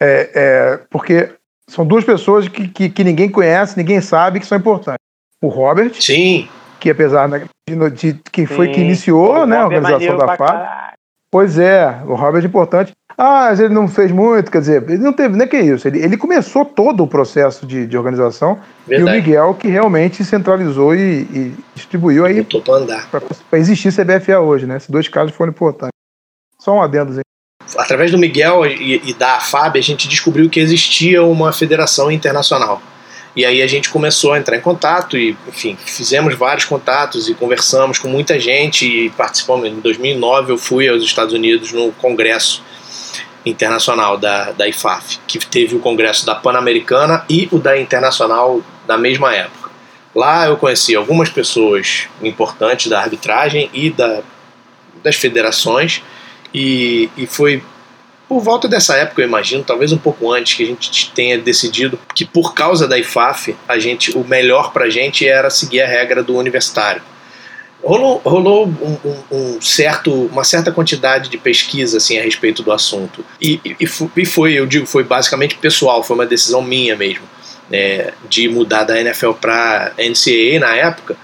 [0.00, 1.30] É, é, porque
[1.68, 5.00] são duas pessoas que, que, que ninguém conhece, ninguém sabe que são importantes.
[5.42, 6.48] O Robert, Sim,
[6.80, 10.95] que apesar né, de, de que foi que iniciou né, a é organização da FAB.
[11.36, 12.92] Pois é, o Robert é importante.
[13.10, 15.86] Ah, mas ele não fez muito, quer dizer, ele não teve, nem que isso.
[15.86, 19.18] Ele, ele começou todo o processo de, de organização e o verdade.
[19.18, 22.42] Miguel que realmente centralizou e, e distribuiu aí
[23.50, 24.78] para existir CBFA hoje, né?
[24.78, 25.92] Esses dois casos foram importantes.
[26.58, 27.20] Só um adendo.
[27.76, 32.80] através do Miguel e, e da FAB, a gente descobriu que existia uma federação internacional.
[33.36, 37.34] E aí a gente começou a entrar em contato e, enfim, fizemos vários contatos e
[37.34, 39.68] conversamos com muita gente e participamos.
[39.68, 42.64] Em 2009 eu fui aos Estados Unidos no congresso
[43.44, 48.96] internacional da, da IFAF, que teve o congresso da Pan-Americana e o da Internacional na
[48.96, 49.70] mesma época.
[50.14, 54.22] Lá eu conheci algumas pessoas importantes da arbitragem e da,
[55.04, 56.02] das federações
[56.54, 57.62] e, e foi
[58.28, 61.98] por volta dessa época, eu imagino, talvez um pouco antes, que a gente tenha decidido
[62.14, 66.22] que por causa da IFAF, a gente, o melhor pra gente era seguir a regra
[66.22, 67.02] do universitário.
[67.82, 68.96] Rolou, rolou um,
[69.30, 73.24] um- certo, uma certa quantidade de pesquisa assim, a respeito do assunto.
[73.40, 73.76] E, e-
[74.16, 77.22] e foi, eu digo, foi basicamente pessoal, foi uma decisão minha mesmo,
[77.70, 81.16] é, de mudar da NFL para NCAA na época,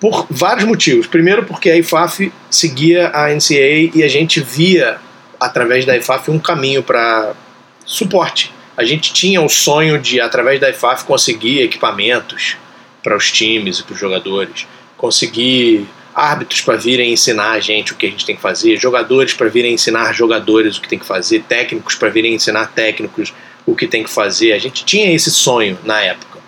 [0.00, 1.06] por vários motivos.
[1.06, 4.98] Primeiro, porque a IFAF seguia a NCAA e a gente via
[5.44, 7.34] através da IFAF um caminho para
[7.84, 8.52] suporte.
[8.76, 12.56] A gente tinha o sonho de, através da IFAF, conseguir equipamentos
[13.02, 17.96] para os times e para os jogadores, conseguir árbitros para virem ensinar a gente o
[17.96, 21.06] que a gente tem que fazer, jogadores para virem ensinar jogadores o que tem que
[21.06, 23.32] fazer, técnicos para virem ensinar técnicos
[23.66, 24.52] o que tem que fazer.
[24.52, 26.38] A gente tinha esse sonho na época.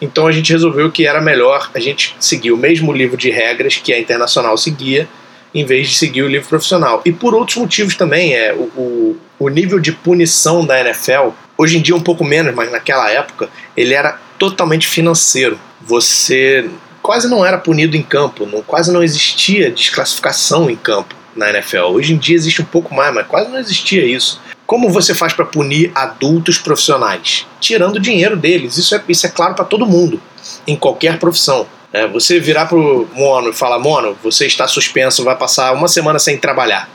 [0.00, 3.76] Então a gente resolveu que era melhor a gente seguir o mesmo livro de regras
[3.76, 5.08] que a Internacional seguia,
[5.54, 7.02] em vez de seguir o livro profissional.
[7.04, 11.78] E por outros motivos também, é o, o, o nível de punição da NFL, hoje
[11.78, 15.58] em dia um pouco menos, mas naquela época, ele era totalmente financeiro.
[15.80, 16.68] Você
[17.02, 21.86] quase não era punido em campo, não, quase não existia desclassificação em campo na NFL.
[21.86, 24.40] Hoje em dia existe um pouco mais, mas quase não existia isso.
[24.66, 27.46] Como você faz para punir adultos profissionais?
[27.60, 28.78] Tirando o dinheiro deles.
[28.78, 30.20] Isso é, isso é claro para todo mundo,
[30.66, 31.66] em qualquer profissão.
[31.92, 36.18] É, você virar pro Mono e falar: Mono, você está suspenso, vai passar uma semana
[36.18, 36.88] sem trabalhar.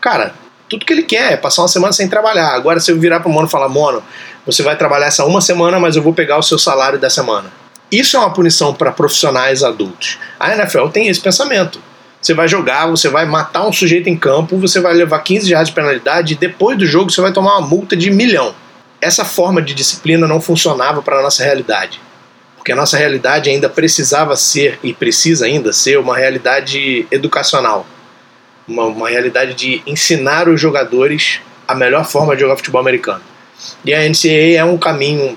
[0.00, 0.34] Cara,
[0.68, 2.48] tudo que ele quer é passar uma semana sem trabalhar.
[2.48, 4.02] Agora, se eu virar pro Mono e falar: Mono,
[4.44, 7.52] você vai trabalhar essa uma semana, mas eu vou pegar o seu salário da semana.
[7.90, 10.18] Isso é uma punição para profissionais adultos.
[10.40, 11.78] A NFL tem esse pensamento.
[12.20, 15.68] Você vai jogar, você vai matar um sujeito em campo, você vai levar 15 reais
[15.68, 18.54] de penalidade e depois do jogo você vai tomar uma multa de milhão.
[19.00, 22.00] Essa forma de disciplina não funcionava para a nossa realidade.
[22.62, 27.84] Porque a nossa realidade ainda precisava ser, e precisa ainda ser, uma realidade educacional.
[28.68, 33.20] Uma, uma realidade de ensinar os jogadores a melhor forma de jogar futebol americano.
[33.84, 35.36] E a NCAA é um caminho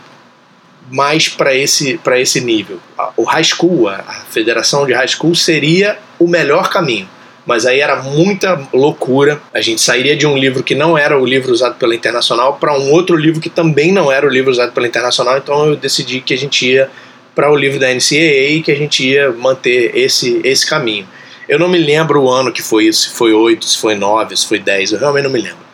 [0.91, 2.79] mais para esse, pra esse nível.
[3.17, 7.09] O high school, a federação de high school, seria o melhor caminho.
[7.43, 9.41] Mas aí era muita loucura.
[9.51, 12.77] A gente sairia de um livro que não era o livro usado pela Internacional para
[12.77, 15.39] um outro livro que também não era o livro usado pela Internacional.
[15.39, 16.89] Então eu decidi que a gente ia
[17.35, 21.07] para o livro da NCAA que a gente ia manter esse, esse caminho.
[21.47, 24.35] Eu não me lembro o ano que foi isso, se foi 8, se foi 9,
[24.35, 25.65] se foi 10, eu realmente não me lembro.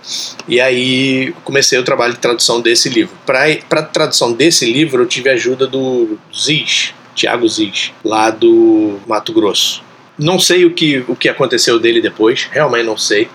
[0.48, 3.16] E aí comecei o trabalho de tradução desse livro.
[3.26, 3.46] Para
[3.80, 9.32] a tradução desse livro, eu tive a ajuda do Ziz, Tiago Ziz, lá do Mato
[9.32, 9.84] Grosso.
[10.18, 13.30] Não sei o que, o que aconteceu dele depois, realmente não sei,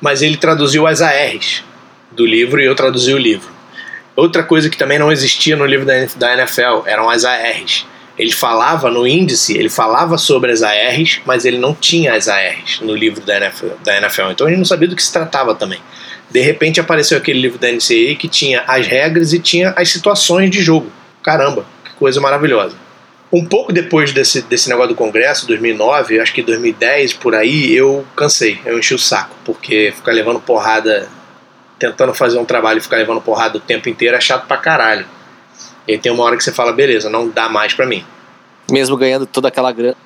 [0.00, 1.64] mas ele traduziu as ARs
[2.12, 3.59] do livro e eu traduzi o livro.
[4.16, 7.86] Outra coisa que também não existia no livro da NFL eram as ARs.
[8.18, 12.80] Ele falava no índice, ele falava sobre as ARs, mas ele não tinha as ARs
[12.82, 14.30] no livro da NFL, da NFL.
[14.32, 15.80] Então a gente não sabia do que se tratava também.
[16.30, 20.50] De repente apareceu aquele livro da NCAA que tinha as regras e tinha as situações
[20.50, 20.92] de jogo.
[21.22, 22.76] Caramba, que coisa maravilhosa.
[23.32, 28.04] Um pouco depois desse, desse negócio do Congresso, 2009, acho que 2010 por aí, eu
[28.16, 31.08] cansei, eu enchi o saco, porque ficar levando porrada,
[31.80, 35.06] tentando fazer um trabalho e ficar levando porrada o tempo inteiro é chato pra caralho.
[35.88, 38.04] E aí tem uma hora que você fala, beleza, não dá mais pra mim.
[38.70, 39.96] Mesmo ganhando toda aquela grana.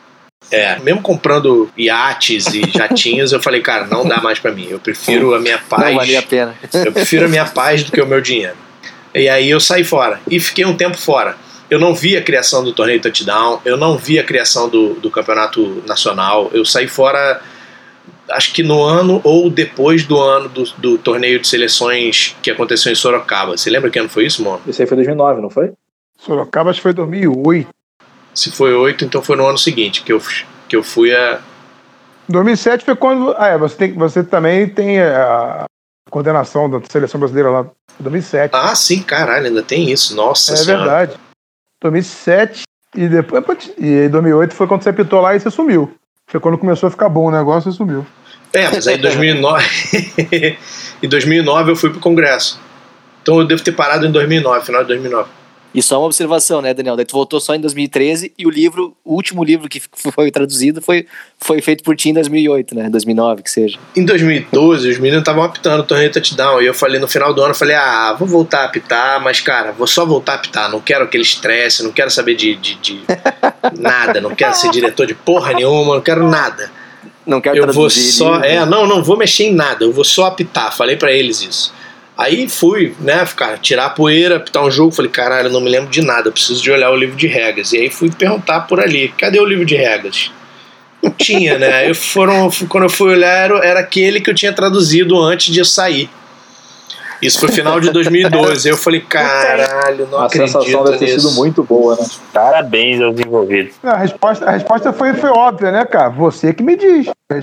[0.51, 4.69] É, mesmo comprando iates e jatinhos, eu falei, cara, não dá mais para mim.
[4.71, 5.85] Eu prefiro a minha paz.
[5.85, 6.55] Não valia a pena.
[6.73, 8.57] eu prefiro a minha paz do que o meu dinheiro.
[9.15, 10.21] E aí eu saí fora.
[10.31, 11.37] E fiquei um tempo fora.
[11.69, 15.11] Eu não vi a criação do torneio touchdown, eu não vi a criação do, do
[15.11, 16.51] campeonato nacional.
[16.53, 17.41] Eu saí fora,
[18.31, 22.91] acho que no ano ou depois do ano do, do torneio de seleções que aconteceu
[22.91, 23.57] em Sorocaba.
[23.57, 24.61] Você lembra que ano foi isso, mano?
[24.67, 25.73] Isso aí foi 2009, não foi?
[26.19, 27.69] Sorocaba acho que foi 2008.
[28.35, 30.21] Se foi 8, então foi no ano seguinte que eu,
[30.69, 31.41] que eu fui a.
[32.29, 33.35] 2007 foi quando.
[33.39, 35.67] Ah, é, você, tem, você também tem a
[36.11, 37.67] coordenação da seleção brasileira lá.
[38.01, 38.51] 2007.
[38.55, 40.17] Ah, sim, caralho, ainda tem isso.
[40.17, 40.83] Nossa É senhora.
[40.85, 41.21] verdade.
[41.83, 42.63] 2007
[42.97, 43.73] e depois.
[43.79, 45.95] E 2008 foi quando você apitou lá e você sumiu.
[46.27, 48.07] Foi quando começou a ficar bom o negócio e sumiu.
[48.53, 50.57] É, mas aí em 2009.
[51.03, 52.61] em 2009 eu fui pro Congresso.
[53.23, 55.29] Então eu devo ter parado em 2009, final de 2009.
[55.75, 56.95] E só uma observação, né, Daniel?
[56.95, 59.83] Daí tu voltou só em 2013 e o livro, o último livro que
[60.15, 61.07] foi traduzido foi,
[61.37, 62.89] foi feito por ti em 2008, né?
[62.89, 63.77] 2009, que seja.
[63.97, 66.63] Em 2012, os meninos estavam apitando o torneio touchdown.
[66.63, 69.41] E eu falei no final do ano, eu falei, ah, vou voltar a apitar, mas
[69.41, 70.71] cara, vou só voltar a apitar.
[70.71, 73.01] Não quero aquele estresse, não quero saber de, de, de
[73.79, 76.71] nada, não quero ser diretor de porra nenhuma, não quero nada.
[77.27, 78.41] Não quero Eu vou só.
[78.41, 80.75] É, não, não vou mexer em nada, eu vou só apitar.
[80.77, 81.73] Falei pra eles isso.
[82.17, 84.93] Aí fui, né, ficar, tirar a poeira, apitar um jogo.
[84.93, 87.27] Falei, caralho, eu não me lembro de nada, eu preciso de olhar o livro de
[87.27, 87.73] regras.
[87.73, 90.31] E aí fui perguntar por ali, cadê o livro de regras?
[91.03, 91.73] Não tinha, né?
[91.75, 95.59] Aí foram, quando eu fui olhar, era, era aquele que eu tinha traduzido antes de
[95.59, 96.09] eu sair.
[97.27, 98.69] Isso foi final de 2012.
[98.69, 102.07] Aí eu falei, caralho, não A acredito sensação deve ter sido muito boa, né?
[102.33, 103.75] Parabéns aos envolvidos.
[103.83, 106.11] A resposta, a resposta foi, foi óbvia, né, cara?
[106.11, 107.09] Você que me diz.
[107.09, 107.37] A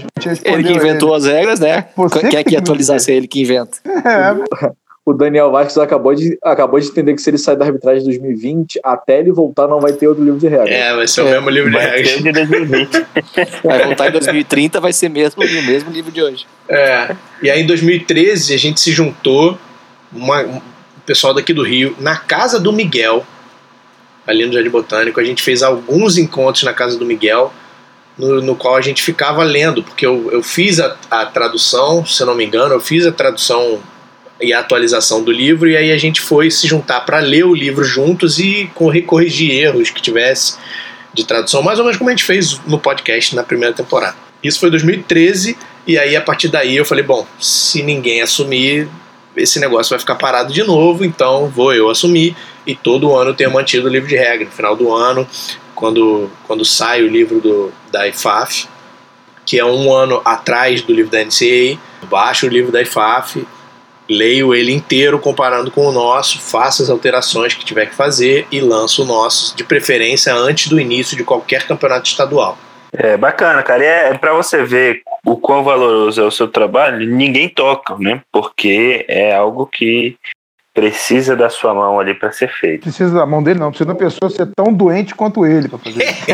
[0.46, 1.86] Ele que inventou as regras, né?
[1.96, 3.78] Você Quer que que atualizasse ele que inventa.
[4.04, 4.72] É,
[5.04, 8.06] O Daniel Vasquez acabou de, acabou de entender que se ele sair da arbitragem de
[8.06, 10.70] 2020, até ele voltar não vai ter outro livro de regras.
[10.70, 12.22] É, vai ser o mesmo livro de regras.
[12.22, 13.06] de 2020.
[13.64, 16.46] Vai voltar em 2030, vai ser mesmo o mesmo livro de hoje.
[16.70, 19.58] É, e aí em 2013 a gente se juntou,
[20.14, 20.62] uma- um
[21.06, 23.26] pessoal daqui do Rio, na casa do Miguel,
[24.28, 25.20] ali no Jardim Botânico.
[25.20, 27.52] A gente fez alguns encontros na casa do Miguel,
[28.18, 32.24] no, no qual a gente ficava lendo, porque eu, eu fiz a, a tradução, se
[32.26, 33.80] não me engano, eu fiz a tradução
[34.40, 37.54] e a atualização do livro, e aí a gente foi se juntar para ler o
[37.54, 40.58] livro juntos e corri- corrigir erros que tivesse
[41.14, 44.16] de tradução, mais ou menos como a gente fez no podcast na primeira temporada.
[44.44, 48.88] Isso foi 2013, e aí a partir daí eu falei: bom, se ninguém assumir,
[49.36, 52.36] esse negócio vai ficar parado de novo, então vou eu assumir.
[52.66, 54.46] E todo ano tenho mantido o livro de regra.
[54.46, 55.28] No final do ano,
[55.74, 58.68] quando, quando sai o livro do, da IFAF,
[59.46, 63.46] que é um ano atrás do livro da NCAA, baixo o livro da IFAF,
[64.08, 68.60] leio ele inteiro comparando com o nosso, faço as alterações que tiver que fazer e
[68.60, 72.58] lanço o nosso, de preferência antes do início de qualquer campeonato estadual.
[72.92, 73.84] É bacana, cara.
[73.84, 78.22] E é, para você ver o quão valoroso é o seu trabalho, ninguém toca, né?
[78.32, 80.18] Porque é algo que
[80.74, 82.84] precisa da sua mão ali para ser feito.
[82.84, 83.70] precisa da mão dele, não.
[83.70, 86.26] Precisa da pessoa ser tão doente quanto ele pra fazer isso.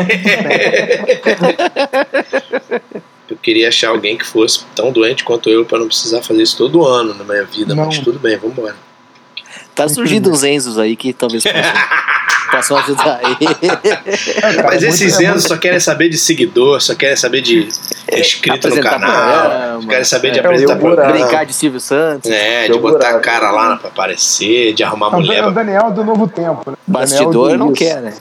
[3.30, 6.56] eu queria achar alguém que fosse tão doente quanto eu para não precisar fazer isso
[6.56, 7.86] todo ano na minha vida, Não.
[7.86, 8.76] mas tudo bem, vamos embora.
[9.74, 11.60] Tá surgindo uns Enzos aí que talvez possam,
[12.50, 13.36] possam ajudar aí.
[14.42, 17.68] É, Mas esses é Enzos só querem saber de seguidor, só querem saber de
[18.12, 21.12] inscrito no canal, querem saber de é, apresentar programa.
[21.12, 22.30] Brincar de Silvio Santos.
[22.30, 25.44] É, de botar a cara lá pra aparecer, de arrumar mulher.
[25.44, 26.76] o Daniel do novo tempo, né?
[26.86, 28.12] Bastidor não quer, né?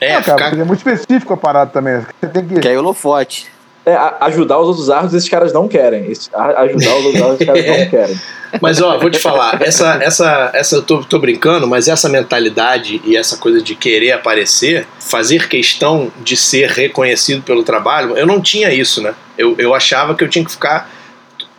[0.00, 2.00] É, não, cara, ficar é muito específico a parada também.
[2.20, 2.60] Você tem que.
[2.60, 3.50] Que é holofote.
[3.88, 6.10] É, ajudar os outros árbitros, esses caras não querem.
[6.10, 8.20] Esse- a- ajudar os outros árbitros, esses caras não querem.
[8.60, 13.00] Mas ó, vou te falar, essa, essa, essa eu tô, tô brincando, mas essa mentalidade
[13.04, 18.40] e essa coisa de querer aparecer, fazer questão de ser reconhecido pelo trabalho, eu não
[18.40, 19.14] tinha isso, né?
[19.38, 20.90] Eu, eu achava que eu tinha que ficar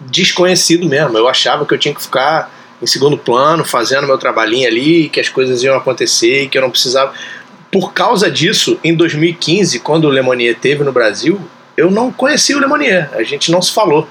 [0.02, 1.18] desconhecido mesmo.
[1.18, 5.20] Eu achava que eu tinha que ficar em segundo plano, fazendo meu trabalhinho ali, que
[5.20, 7.14] as coisas iam acontecer e que eu não precisava.
[7.72, 11.40] Por causa disso, em 2015, quando o Lemonier teve no Brasil,
[11.78, 14.08] eu não conhecia o Lemonier, a gente não se falou.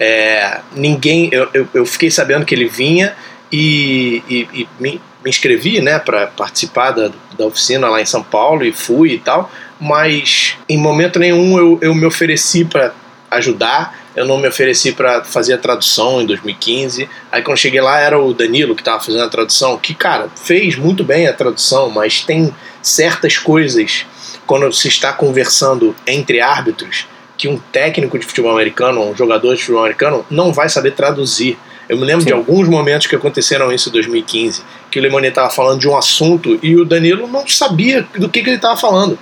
[0.00, 3.14] É, ninguém, eu, eu, eu fiquei sabendo que ele vinha
[3.52, 8.22] e, e- e me, me inscrevi, né, para participar da, da oficina lá em São
[8.22, 12.92] Paulo e fui e tal, mas em momento nenhum eu, eu me ofereci para
[13.30, 17.08] ajudar, eu não me ofereci para fazer a tradução em 2015.
[17.30, 20.76] Aí quando cheguei lá era o Danilo que estava fazendo a tradução, que cara, fez
[20.76, 24.06] muito bem a tradução, mas tem certas coisas
[24.46, 27.06] quando se está conversando entre árbitros
[27.36, 31.58] que um técnico de futebol americano, um jogador de futebol americano, não vai saber traduzir.
[31.88, 32.28] Eu me lembro Sim.
[32.28, 35.96] de alguns momentos que aconteceram isso em 2015, que o Lemonier estava falando de um
[35.96, 39.18] assunto e o Danilo não sabia do que, que ele estava falando.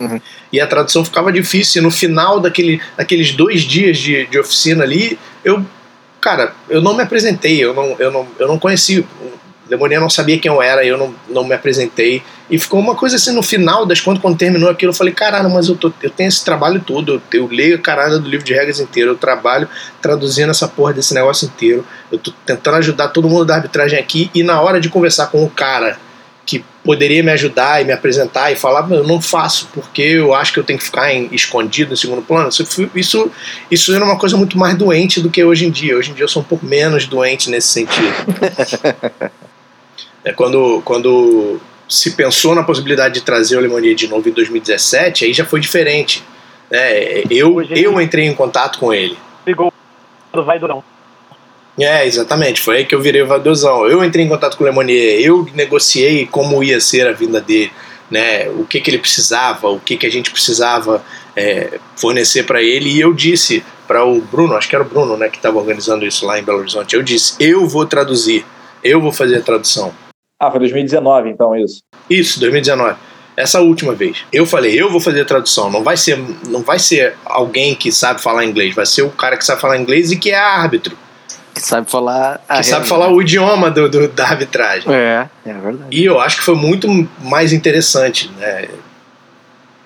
[0.00, 0.20] Uhum.
[0.52, 1.80] E a tradução ficava difícil.
[1.80, 5.64] E no final daquele, daqueles dois dias de, de oficina ali, eu,
[6.20, 9.06] cara, eu não me apresentei, eu não, eu não, eu não conheci.
[9.66, 12.22] O Lemonier não sabia quem eu era, eu não, não me apresentei.
[12.50, 15.48] E ficou uma coisa assim, no final das contas, quando terminou aquilo, eu falei, caralho,
[15.48, 18.44] mas eu, tô, eu tenho esse trabalho todo, eu, eu leio a caralho do livro
[18.44, 19.68] de regras inteiro, eu trabalho
[20.00, 24.30] traduzindo essa porra desse negócio inteiro, eu tô tentando ajudar todo mundo da arbitragem aqui,
[24.34, 25.96] e na hora de conversar com o cara
[26.44, 30.52] que poderia me ajudar e me apresentar e falar, eu não faço, porque eu acho
[30.52, 33.30] que eu tenho que ficar em- escondido em segundo plano, isso, isso,
[33.70, 35.96] isso era uma coisa muito mais doente do que hoje em dia.
[35.96, 38.12] Hoje em dia eu sou um pouco menos doente nesse sentido.
[40.24, 45.24] É quando, quando se pensou na possibilidade de trazer o Lemonier de novo em 2017,
[45.24, 46.22] aí já foi diferente.
[46.70, 47.22] né?
[47.30, 49.16] eu, eu entrei em contato com ele.
[49.46, 49.72] Ligou
[50.32, 50.82] do vai do não.
[51.78, 52.60] É, exatamente.
[52.60, 53.86] Foi aí que eu virei o Vadozão.
[53.86, 57.72] Eu entrei em contato com o Lemonier, eu negociei como ia ser a vinda dele,
[58.10, 58.48] né?
[58.50, 61.02] O que, que ele precisava, o que, que a gente precisava
[61.36, 62.90] é, fornecer para ele.
[62.90, 66.06] E eu disse para o Bruno, acho que era o Bruno, né, que estava organizando
[66.06, 66.94] isso lá em Belo Horizonte.
[66.94, 68.44] Eu disse: eu vou traduzir,
[68.82, 69.92] eu vou fazer a tradução.
[70.44, 71.82] Ah, foi 2019, então, isso.
[72.10, 72.96] Isso, 2019.
[73.36, 74.24] Essa última vez.
[74.32, 75.70] Eu falei, eu vou fazer a tradução.
[75.70, 79.36] Não vai ser, não vai ser alguém que sabe falar inglês, vai ser o cara
[79.36, 80.98] que sabe falar inglês e que é árbitro,
[81.54, 82.40] Que sabe falar.
[82.48, 84.92] a que sabe falar o idioma do, do- da arbitragem.
[84.92, 85.96] É, é verdade.
[85.96, 86.88] E eu acho que foi muito
[87.20, 88.68] mais interessante, né?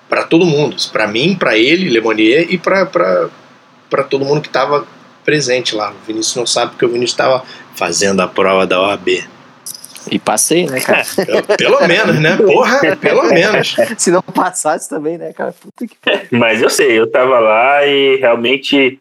[0.09, 2.85] Para todo mundo, para mim, para ele, Lemonier e para
[3.89, 4.85] para todo mundo que estava
[5.23, 5.91] presente lá.
[5.91, 7.43] O Vinícius não sabe porque o Vinícius estava
[7.75, 9.23] fazendo a prova da OAB.
[10.11, 11.03] E passei, né, cara?
[11.27, 12.37] Eu- Pelo menos, né?
[12.37, 13.75] Porra, pelo menos.
[13.97, 15.53] Se não passasse também, né, cara?
[15.53, 18.99] Puta que Mas eu sei, eu tava lá e realmente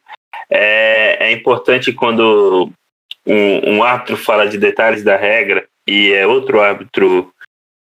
[0.51, 2.71] é, é importante quando
[3.27, 7.33] um, um árbitro fala de detalhes da regra e é outro árbitro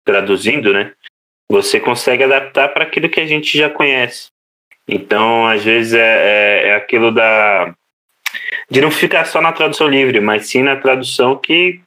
[0.06, 0.94] traduzindo, né?
[1.52, 4.28] Você consegue adaptar para aquilo que a gente já conhece.
[4.88, 7.74] Então, às vezes, é, é, é aquilo da.
[8.70, 11.80] de não ficar só na tradução livre, mas sim na tradução que,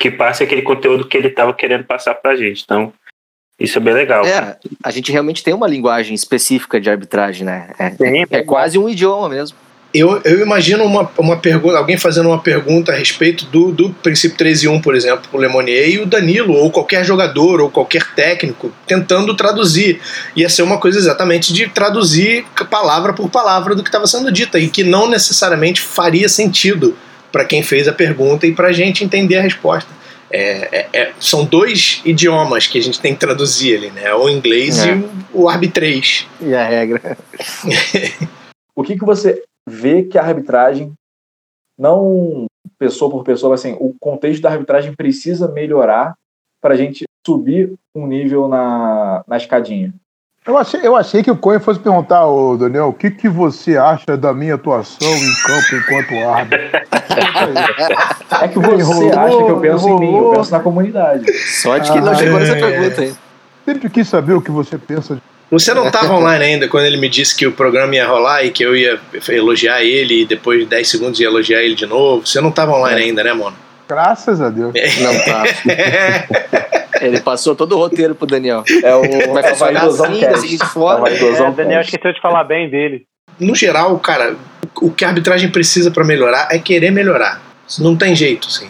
[0.00, 2.62] que passe aquele conteúdo que ele estava querendo passar para a gente.
[2.64, 2.90] Então,
[3.60, 4.24] isso é bem legal.
[4.24, 7.68] É, a gente realmente tem uma linguagem específica de arbitragem, né?
[7.78, 9.58] É, Tem, é quase um idioma mesmo.
[9.92, 14.38] Eu, eu imagino uma, uma pergunta, alguém fazendo uma pergunta a respeito do, do princípio
[14.38, 18.14] 3 e 1, por exemplo, o Lemonier e o Danilo, ou qualquer jogador, ou qualquer
[18.14, 20.00] técnico, tentando traduzir.
[20.34, 24.58] Ia ser uma coisa exatamente de traduzir palavra por palavra do que estava sendo dita,
[24.58, 26.96] e que não necessariamente faria sentido
[27.32, 29.90] para quem fez a pergunta e para a gente entender a resposta.
[30.32, 34.14] É, é- é- são dois idiomas que a gente tem que traduzir ali, né?
[34.14, 34.94] O inglês É.
[34.94, 34.98] e
[35.34, 36.26] o, o arbitrês.
[36.40, 37.16] E a regra.
[38.76, 40.92] O que, que você vê que a arbitragem,
[41.78, 42.46] não
[42.78, 46.14] pessoa por pessoa, mas assim, o contexto da arbitragem precisa melhorar
[46.62, 49.92] para a gente subir um nível na, na escadinha?
[50.50, 53.76] Eu achei, eu achei que o Cohen fosse perguntar, ô Daniel, o que, que você
[53.76, 56.66] acha da minha atuação em campo enquanto árbitro?
[58.42, 61.32] É que você Enrolou, acha que eu penso em mim, eu penso na comunidade.
[61.62, 62.60] Sorte que não Ah, chegou nessa é.
[62.60, 63.14] pergunta aí.
[63.64, 65.22] Sempre quis saber o que você pensa.
[65.52, 68.50] Você não estava online ainda quando ele me disse que o programa ia rolar e
[68.50, 68.98] que eu ia
[69.28, 72.26] elogiar ele e depois de 10 segundos ia elogiar ele de novo.
[72.26, 73.54] Você não estava online ainda, né, mano?
[73.88, 74.72] Graças a Deus.
[75.00, 75.44] Não tá.
[77.00, 78.62] Ele passou todo o roteiro pro Daniel.
[78.82, 79.00] É o
[79.32, 82.44] Vai é o fazer Vaidosão assim, da seguinte É o É, Daniel esqueceu de falar
[82.44, 83.04] bem dele.
[83.38, 84.36] no geral, cara,
[84.80, 87.40] o que a arbitragem precisa para melhorar é querer melhorar.
[87.66, 88.68] Isso não tem jeito, assim.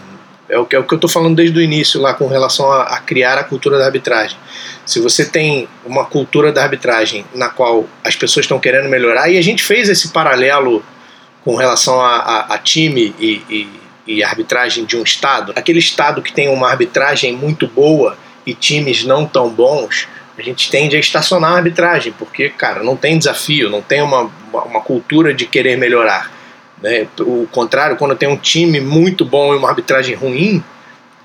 [0.49, 2.71] É o que, é o que eu tô falando desde o início lá com relação
[2.73, 4.37] a, a criar a cultura da arbitragem.
[4.85, 9.39] Se você tem uma cultura da arbitragem na qual as pessoas estão querendo melhorar, e
[9.39, 10.83] a gente fez esse paralelo
[11.45, 13.69] com relação a, a- a time e, e-
[14.07, 19.05] e arbitragem de um estado, aquele estado que tem uma arbitragem muito boa e times
[19.05, 23.69] não tão bons, a gente tende a estacionar a arbitragem, porque, cara, não tem desafio,
[23.69, 26.33] não tem uma, uma, cultura de querer melhorar.
[26.83, 27.07] Né?
[27.21, 30.65] O contrário, quando tem um time muito bom e uma arbitragem ruim,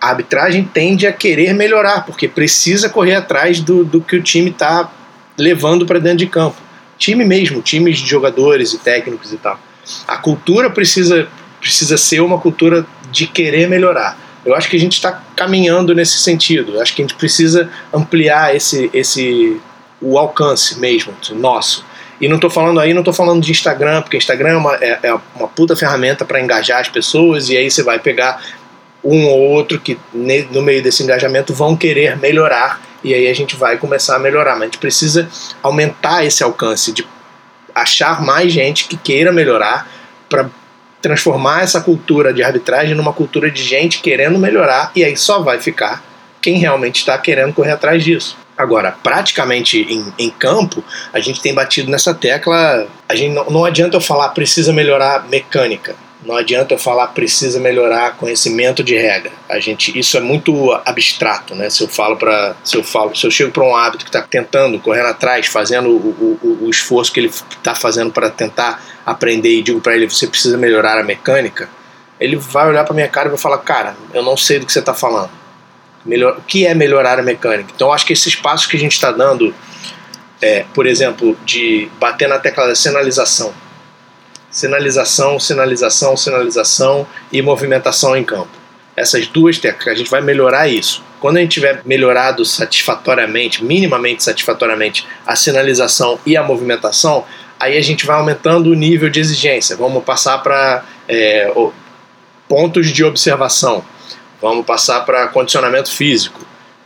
[0.01, 4.49] a arbitragem tende a querer melhorar, porque precisa correr atrás do, do que o time
[4.49, 4.91] está
[5.37, 6.57] levando para dentro de campo.
[6.97, 9.59] Time mesmo, times de jogadores e técnicos e tal.
[10.07, 11.27] A cultura precisa,
[11.59, 14.17] precisa ser uma cultura de querer melhorar.
[14.45, 16.73] Eu acho que a gente está caminhando nesse sentido.
[16.73, 19.59] Eu acho que a gente precisa ampliar esse, esse
[19.99, 21.83] o alcance mesmo, nosso.
[22.21, 24.99] E não estou falando aí, não estou falando de Instagram, porque Instagram é uma, é,
[25.03, 28.41] é uma puta ferramenta para engajar as pessoas, e aí você vai pegar
[29.03, 29.97] um ou outro que
[30.51, 34.53] no meio desse engajamento vão querer melhorar, e aí a gente vai começar a melhorar.
[34.53, 35.27] Mas a gente precisa
[35.61, 37.05] aumentar esse alcance, de
[37.73, 39.87] achar mais gente que queira melhorar,
[40.29, 40.49] para
[41.05, 45.59] transformar essa cultura de arbitragem numa cultura de gente querendo melhorar, e aí só vai
[45.59, 46.03] ficar
[46.41, 48.35] quem realmente está querendo correr atrás disso.
[48.57, 50.83] Agora, praticamente em, em campo,
[51.13, 52.87] a gente tem batido nessa tecla.
[53.07, 55.95] A gente não, não adianta eu falar precisa melhorar mecânica.
[56.25, 59.31] Não adianta eu falar precisa melhorar conhecimento de regra.
[59.47, 61.69] A gente isso é muito abstrato, né?
[61.69, 64.23] Se eu falo para se eu falo, se eu chego para um árbitro que está
[64.23, 69.49] tentando correndo atrás, fazendo o, o, o esforço que ele está fazendo para tentar aprender
[69.49, 71.69] e digo para ele você precisa melhorar a mecânica,
[72.19, 74.73] ele vai olhar para minha cara e vai falar cara, eu não sei do que
[74.73, 75.29] você está falando.
[76.03, 77.71] Melhor, o que é melhorar a mecânica?
[77.75, 79.53] Então, acho que esses passos que a gente está dando,
[80.39, 83.51] é, por exemplo, de bater na tecla da sinalização,
[84.55, 88.47] sinalização, sinalização, sinalização e movimentação em campo.
[88.95, 91.03] Essas duas teclas, a gente vai melhorar isso.
[91.19, 97.25] Quando a gente tiver melhorado satisfatoriamente, minimamente satisfatoriamente, a sinalização e a movimentação,
[97.59, 99.75] aí a gente vai aumentando o nível de exigência.
[99.75, 101.51] Vamos passar para é,
[102.47, 103.83] pontos de observação,
[104.41, 106.39] vamos passar para condicionamento físico,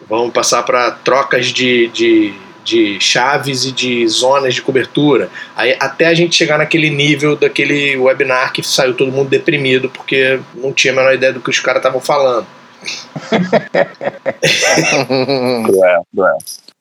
[0.10, 2.34] vamos passar para trocas de, de,
[2.70, 5.32] de chaves e de zonas de cobertura.
[5.56, 10.40] Aí, até a gente chegar naquele nível daquele webinar que saiu todo mundo deprimido porque
[10.54, 12.46] não tinha a menor ideia do que os caras estavam falando.
[15.66, 16.38] Cruel, cruel.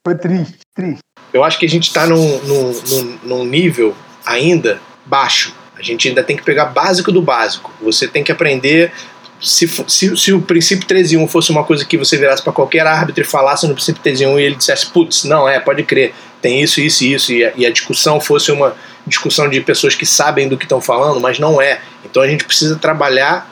[0.07, 1.01] Foi triste, triste.
[1.32, 5.53] Eu acho que a gente está num, num, num, num nível ainda baixo.
[5.76, 7.72] A gente ainda tem que pegar básico do básico.
[7.80, 8.93] Você tem que aprender.
[9.41, 12.53] Se, se, se o princípio 13 e 1 fosse uma coisa que você virasse para
[12.53, 15.61] qualquer árbitro e falasse no princípio 13 e 1 e ele dissesse, putz, não, é,
[15.61, 16.12] pode crer,
[16.43, 18.74] tem isso, isso e isso, e a, e a discussão fosse uma
[19.07, 21.80] discussão de pessoas que sabem do que estão falando, mas não é.
[22.05, 23.49] Então a gente precisa trabalhar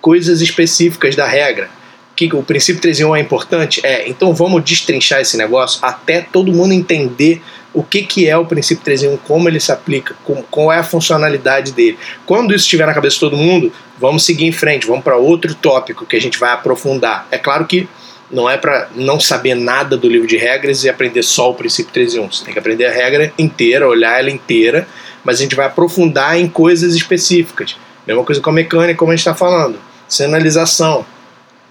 [0.00, 1.70] coisas específicas da regra.
[2.14, 3.80] Que o princípio 13 e 1 é importante?
[3.82, 7.40] É, então vamos destrinchar esse negócio até todo mundo entender
[7.74, 10.72] o que, que é o princípio 13 e 1, como ele se aplica, com- qual
[10.72, 11.98] é a funcionalidade dele.
[12.26, 15.54] Quando isso estiver na cabeça de todo mundo, vamos seguir em frente, vamos para outro
[15.54, 17.26] tópico que a gente vai aprofundar.
[17.30, 17.88] É claro que
[18.30, 21.92] não é para não saber nada do livro de regras e aprender só o princípio
[21.92, 22.32] 13 e 1.
[22.32, 24.86] Você tem que aprender a regra inteira, olhar ela inteira,
[25.24, 27.76] mas a gente vai aprofundar em coisas específicas.
[28.06, 29.78] Mesma coisa com a mecânica, como a gente está falando.
[30.08, 31.04] Sinalização.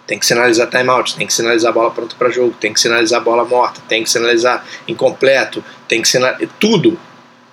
[0.08, 3.46] Tem que sinalizar timeout, tem que sinalizar bola pronta para jogo, tem que sinalizar bola
[3.46, 6.50] morta, tem que sinalizar incompleto, tem que sinalizar.
[6.60, 7.00] Tudo.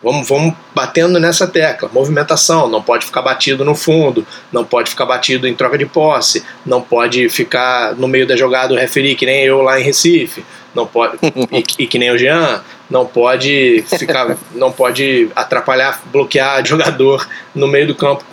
[0.01, 1.90] Vamos, vamos batendo nessa tecla.
[1.92, 6.44] Movimentação, não pode ficar batido no fundo, não pode ficar batido em troca de posse,
[6.64, 10.44] não pode ficar no meio da jogada o referir, que nem eu lá em Recife,
[10.72, 11.18] não pode,
[11.51, 17.66] e, e que nem o Jean, não pode ficar, não pode atrapalhar, bloquear jogador no
[17.66, 18.24] meio do campo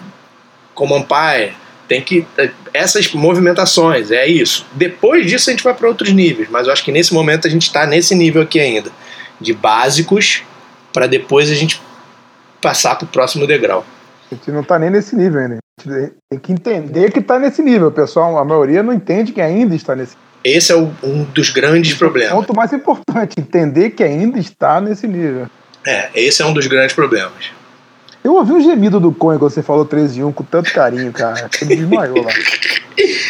[0.76, 1.54] como umpire.
[1.88, 2.26] Tem que.
[2.74, 4.66] Essas movimentações, é isso.
[4.74, 7.50] Depois disso a gente vai para outros níveis, mas eu acho que nesse momento a
[7.50, 8.92] gente está nesse nível aqui ainda.
[9.40, 10.44] De básicos,
[10.92, 11.82] para depois a gente
[12.62, 13.86] passar para o próximo degrau.
[14.32, 15.58] A gente não tá nem nesse nível ainda.
[15.80, 17.88] A gente tem que entender que tá nesse nível.
[17.90, 21.50] O pessoal, a maioria não entende que ainda está nesse Esse é o- um dos
[21.50, 22.34] grandes problemas.
[22.34, 25.48] ponto mais importante, entender que ainda está nesse nível.
[25.86, 27.52] É, esse é um dos grandes problemas.
[28.26, 31.14] Eu ouvi um gemido do Coen quando você falou 13 e 1 com tanto carinho,
[31.14, 31.48] cara.
[31.48, 32.32] Você me desmaiou lá.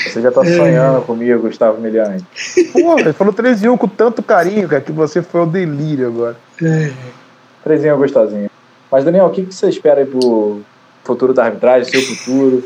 [0.08, 2.26] Você já tá sonhando comigo, Gustavo Miliani.
[2.72, 6.08] Pô, ele falou 3 em 1 com tanto carinho, cara, que você foi ao delírio
[6.08, 6.38] agora.
[6.58, 8.50] 3 em 1 gostosinho.
[8.90, 10.62] Mas, Daniel, o que, que você espera aí pro
[11.04, 12.64] futuro da arbitragem, seu futuro?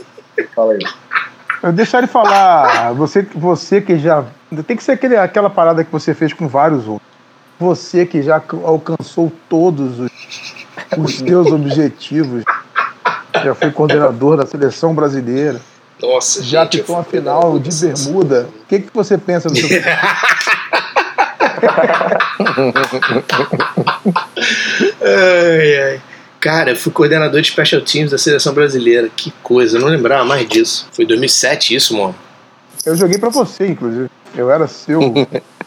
[0.55, 0.79] Fala aí.
[1.63, 4.23] Eu deixar ele falar, você, você que já.
[4.67, 7.09] Tem que ser aquele, aquela parada que você fez com vários outros.
[7.59, 10.11] Você que já alcançou todos os,
[10.97, 12.43] os seus objetivos.
[13.43, 15.61] Já foi coordenador da seleção brasileira.
[16.01, 18.49] Nossa, Já gente, ficou uma fui final de bermuda.
[18.63, 19.67] O que, que você pensa do seu.
[25.01, 26.01] Ai, ai.
[26.39, 29.09] Cara, eu fui coordenador de Special Teams da seleção brasileira.
[29.13, 30.87] Que coisa, eu não lembrava mais disso.
[30.93, 32.15] Foi 2007 isso, mano.
[32.85, 34.09] Eu joguei pra você, inclusive.
[34.35, 35.01] Eu era seu,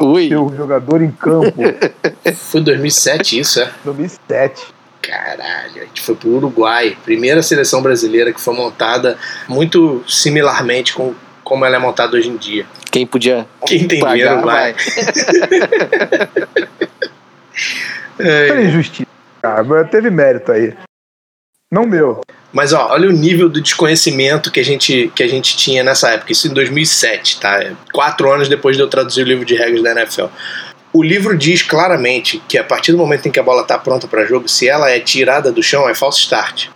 [0.00, 0.28] Ui.
[0.28, 1.52] seu jogador em campo.
[2.34, 3.70] Foi 2007 isso, é?
[3.84, 4.66] 2007.
[5.02, 6.96] Caralho, a gente foi pro Uruguai.
[7.04, 9.16] Primeira seleção brasileira que foi montada
[9.48, 12.66] muito similarmente com como ela é montada hoje em dia.
[12.92, 14.74] Quem podia Quem tem pagar, dinheiro vai.
[14.74, 14.82] vai.
[18.18, 19.08] É, Foi injustiça,
[19.42, 19.64] cara.
[19.64, 20.74] mas Teve mérito aí.
[21.72, 22.20] Não meu.
[22.52, 26.10] Mas ó, olha o nível do desconhecimento que a gente, que a gente tinha nessa
[26.10, 26.32] época.
[26.32, 27.72] Isso em 2007, tá?
[27.92, 30.26] Quatro anos depois de eu traduzir o livro de regras da NFL.
[30.92, 34.08] O livro diz claramente que a partir do momento em que a bola está pronta
[34.08, 36.66] para jogo, se ela é tirada do chão, é false start.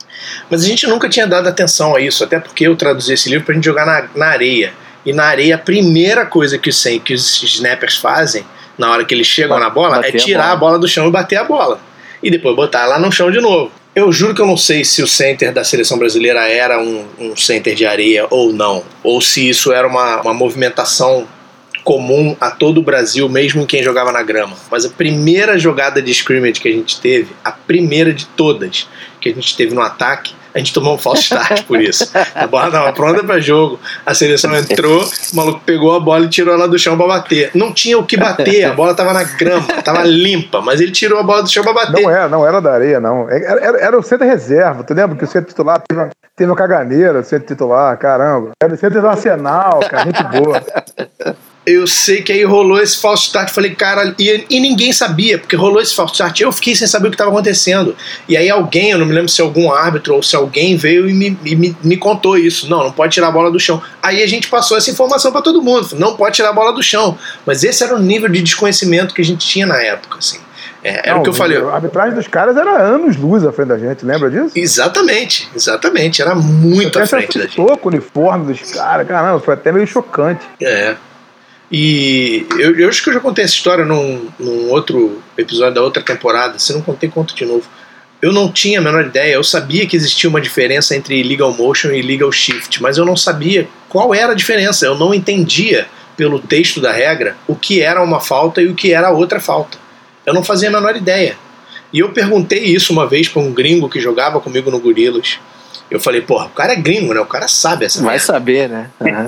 [0.49, 3.45] Mas a gente nunca tinha dado atenção a isso, até porque eu traduzi esse livro
[3.45, 4.73] pra gente jogar na, na areia.
[5.05, 8.45] E na areia, a primeira coisa que os, que os snappers fazem,
[8.79, 10.59] na hora que eles chegam na bola, é Bater a tirar a bola.
[10.59, 11.81] bola do chão e bater a bola.
[12.23, 13.71] E depois botar ela no chão de novo.
[13.95, 17.37] Eu juro que eu não sei se o center da seleção brasileira era um, um
[17.37, 18.83] center de areia ou não.
[19.05, 21.29] Ou se isso era uma, uma movimentação
[21.85, 24.57] comum a todo o Brasil, mesmo em quem jogava na grama.
[24.71, 28.89] Mas a primeira jogada de scrimmage que a gente teve, a primeira de todas
[29.21, 32.09] que a gente teve no ataque, a gente tomou um false start por isso.
[32.35, 36.29] A bola estava pronta para jogo, a seleção entrou, o maluco pegou a bola e
[36.29, 37.51] tirou ela do chão para bater.
[37.55, 41.19] Não tinha o que bater, a bola estava na grama, estava limpa, mas ele tirou
[41.19, 42.01] a bola do chão para bater.
[42.01, 43.29] Não era, não era da areia, não.
[43.29, 44.85] Era, era, era o centro reserva.
[44.85, 48.53] Tu lembra que o centro titular teve uma, teve uma caganeira, o centro titular, caramba.
[48.63, 50.63] Era o centro do Arsenal, cara, gente boa.
[51.67, 53.51] Eu sei que aí rolou esse false start.
[53.51, 56.41] Falei, cara, e, e ninguém sabia, porque rolou esse false start.
[56.41, 57.97] Eu fiquei sem saber o que estava acontecendo.
[58.29, 61.15] E aí alguém, eu não me lembro se algum árbitro ou se alguém veio e
[61.15, 62.69] me, e me, me contou isso.
[62.69, 63.83] Não, não pode tirar a bola do chão.
[64.03, 65.89] Aí a gente passou essa informação para todo mundo.
[65.99, 67.17] Não pode tirar a bola do chão.
[67.47, 70.39] Mas esse era o nível de desconhecimento que a gente tinha na época, assim.
[70.85, 71.57] É, era Não, o que eu falei.
[71.57, 74.53] A arbitragem dos caras era anos luz à frente da gente, lembra disso?
[74.55, 76.21] Exatamente, exatamente.
[76.21, 77.57] Era muito à frente da gente.
[77.57, 80.45] com o uniforme dos caras, caramba, foi até meio chocante.
[80.61, 80.95] É.
[81.71, 85.83] E eu, eu acho que eu já contei essa história num, num outro episódio da
[85.83, 86.59] outra temporada.
[86.59, 87.65] Se não contei, conto de novo.
[88.21, 89.35] Eu não tinha a menor ideia.
[89.35, 93.17] Eu sabia que existia uma diferença entre legal motion e legal shift, mas eu não
[93.17, 94.87] sabia qual era a diferença.
[94.87, 95.87] Eu não entendia
[96.17, 99.79] pelo texto da regra o que era uma falta e o que era outra falta.
[100.25, 101.37] Eu não fazia a menor ideia.
[101.93, 105.39] E eu perguntei isso uma vez para um gringo que jogava comigo no Gorilas.
[105.91, 107.21] Eu falei, porra, o cara é gringo, né?
[107.21, 108.25] O cara sabe essa Vai merda.
[108.27, 108.91] saber, né?
[109.01, 109.27] Aham.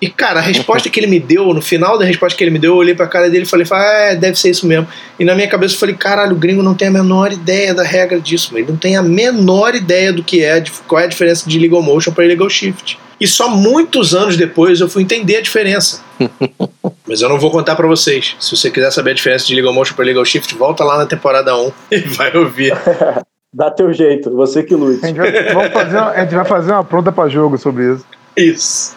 [0.00, 2.58] E, cara, a resposta que ele me deu, no final da resposta que ele me
[2.58, 4.86] deu, eu olhei pra cara dele e falei, ah, é, deve ser isso mesmo.
[5.18, 7.82] E na minha cabeça eu falei, caralho, o gringo não tem a menor ideia da
[7.84, 11.04] regra disso, mas ele não tem a menor ideia do que é, de- qual é
[11.04, 12.98] a diferença de legal motion para legal shift.
[13.20, 16.02] E só muitos anos depois eu fui entender a diferença.
[17.06, 18.34] mas eu não vou contar pra vocês.
[18.40, 21.06] Se você quiser saber a diferença de legal motion para legal shift, volta lá na
[21.06, 22.74] temporada 1 e vai ouvir.
[23.56, 25.04] Dá teu jeito, você que lute.
[25.04, 27.92] A gente vai, vamos fazer, uma- a gente vai fazer uma pronta pra jogo sobre
[27.94, 28.04] isso.
[28.36, 28.96] Isso.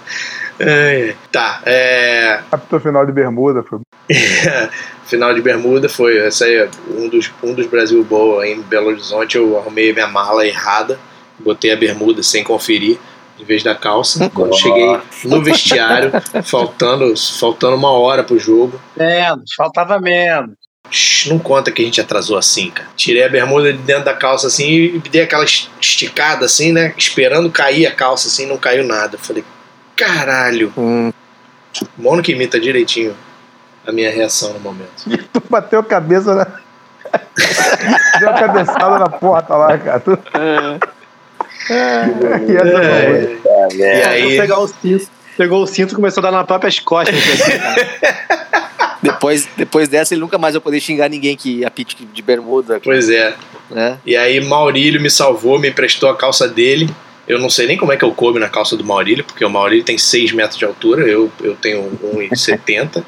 [0.60, 2.40] É, tá, é.
[2.50, 3.80] Capitão final de bermuda, foi.
[5.06, 8.62] final de bermuda foi essa aí, é um dos, um dos Brasil Bowl aí em
[8.62, 9.38] Belo Horizonte.
[9.38, 10.98] Eu arrumei minha mala errada,
[11.38, 12.98] botei a bermuda sem conferir,
[13.40, 14.28] em vez da calça.
[14.34, 16.12] Quando cheguei no vestiário,
[16.44, 18.82] faltando, faltando uma hora pro jogo.
[18.98, 20.56] Menos, faltava menos.
[21.28, 22.88] Não conta que a gente atrasou assim, cara.
[22.96, 26.94] Tirei a bermuda de dentro da calça assim e dei aquela esticada assim, né?
[26.98, 29.18] Esperando cair a calça assim, não caiu nada.
[29.18, 29.44] Falei,
[29.96, 30.72] caralho.
[30.78, 31.12] Hum,
[31.98, 33.16] Mono que imita direitinho
[33.86, 34.90] a minha reação no momento.
[35.34, 36.46] Tu bateu a cabeça na.
[38.20, 40.00] Deu a cabeçada na porta lá, cara.
[40.00, 40.18] Tu...
[41.70, 43.38] É, e essa É,
[43.70, 43.78] foi.
[43.78, 45.08] e aí, Pegar o cinto.
[45.38, 47.16] Pegou o cinto e começou a dar nas próprias costas.
[47.16, 47.52] assim.
[49.12, 53.10] depois, depois dessa, ele nunca mais vai poder xingar ninguém que apite de bermuda, pois
[53.10, 53.36] é.
[53.70, 54.00] né?
[54.06, 56.90] E aí Maurílio me salvou, me emprestou a calça dele.
[57.28, 59.50] Eu não sei nem como é que eu coube na calça do Maurílio, porque o
[59.50, 63.04] Maurílio tem 6 metros de altura, eu, eu tenho 1,70.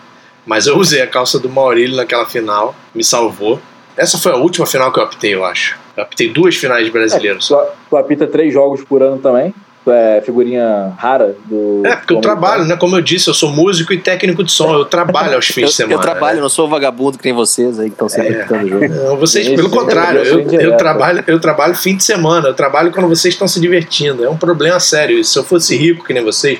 [0.45, 3.62] mas eu usei a calça do Maurílio naquela final, me salvou.
[3.95, 5.78] Essa foi a última final que eu apitei, eu acho.
[5.95, 7.47] Eu apitei duas finais de brasileiros.
[7.47, 7.58] Tu,
[7.89, 9.54] tu apita três jogos por ano também.
[9.91, 11.81] É figurinha rara do.
[11.85, 12.75] É, porque eu trabalho, né?
[12.75, 14.73] Como eu disse, eu sou músico e técnico de som.
[14.73, 15.95] Eu trabalho aos fins Eu, de semana.
[15.95, 16.41] eu trabalho, né?
[16.41, 18.87] não sou vagabundo que nem vocês aí que estão sempre É.
[18.89, 22.53] Não, vocês, Esse pelo é contrário, eu, eu, trabalho, eu trabalho fim de semana, eu
[22.53, 24.23] trabalho quando vocês estão se divertindo.
[24.23, 25.23] É um problema sério.
[25.23, 26.59] Se eu fosse rico que nem vocês,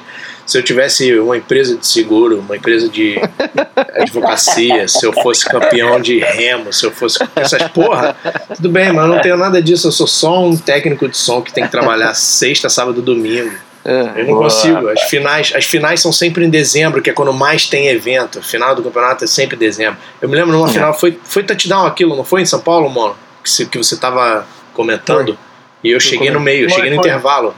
[0.50, 3.20] se eu tivesse uma empresa de seguro, uma empresa de
[4.02, 8.16] advocacia, se eu fosse campeão de remo, se eu fosse essas porra,
[8.56, 9.88] tudo bem, mas eu não tenho nada disso.
[9.88, 13.52] Eu sou só um técnico de som que tem que trabalhar sexta, sábado, domingo.
[13.86, 14.02] É.
[14.22, 14.44] Eu não Boa.
[14.44, 14.90] consigo.
[14.90, 18.40] As finais, as finais são sempre em dezembro, que é quando mais tem evento.
[18.40, 19.98] O final do campeonato é sempre em dezembro.
[20.22, 23.16] Eu me lembro numa final, foi, foi touchdown aquilo, não foi em São Paulo, mano?
[23.44, 25.38] Que, se- que você tava comentando.
[25.84, 27.06] E eu cheguei no meio, eu cheguei no foi.
[27.08, 27.56] intervalo.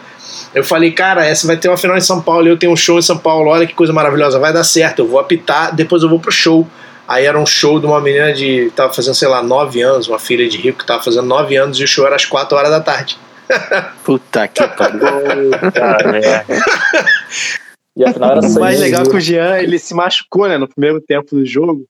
[0.53, 2.75] Eu falei, cara, essa vai ter uma final em São Paulo e eu tenho um
[2.75, 3.49] show em São Paulo.
[3.49, 4.99] Olha que coisa maravilhosa, vai dar certo.
[4.99, 6.67] Eu vou apitar, depois eu vou pro show.
[7.07, 8.71] Aí era um show de uma menina de.
[8.75, 11.79] tava fazendo, sei lá, 9 anos, uma filha de rico que tava fazendo 9 anos
[11.79, 13.17] e o show era às 4 horas da tarde.
[14.03, 15.51] Puta que pariu.
[17.95, 20.67] E afinal era O mais legal é que o Jean ele se machucou né, no
[20.67, 21.85] primeiro tempo do jogo.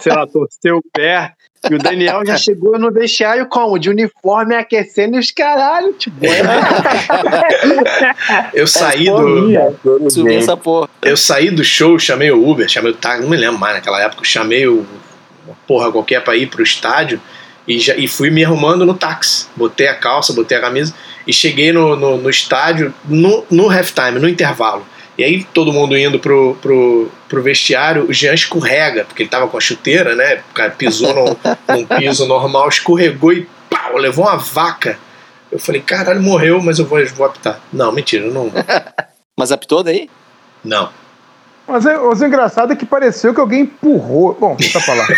[0.00, 1.32] Sei lá, torceu o pé.
[1.70, 3.78] E o Daniel já chegou no vestiário como?
[3.78, 6.16] De uniforme aquecendo e os caralho, tipo.
[8.52, 10.10] Eu saí do.
[10.10, 10.88] Subi essa porra.
[11.02, 14.00] Eu saí do show, chamei o Uber, chamei o táxi, não me lembro mais naquela
[14.02, 14.86] época, eu chamei o,
[15.46, 17.20] uma porra qualquer pra ir pro estádio
[17.66, 19.46] e, já, e fui me arrumando no táxi.
[19.56, 20.94] Botei a calça, botei a camisa
[21.26, 24.86] e cheguei no, no, no estádio no, no halftime, no intervalo.
[25.16, 29.46] E aí todo mundo indo pro, pro, pro vestiário, o Jean escorrega, porque ele tava
[29.46, 30.42] com a chuteira, né?
[30.50, 31.36] O cara pisou num,
[31.76, 34.98] num piso normal, escorregou e pau, levou uma vaca.
[35.52, 37.60] Eu falei, caralho, morreu, mas eu vou, vou apitar.
[37.72, 38.50] Não, mentira, eu não.
[39.36, 40.08] Mas apitou daí?
[40.64, 40.90] Não.
[41.66, 44.36] Mas, é, mas o engraçado é que pareceu que alguém empurrou.
[44.38, 45.06] Bom, deixa eu falar.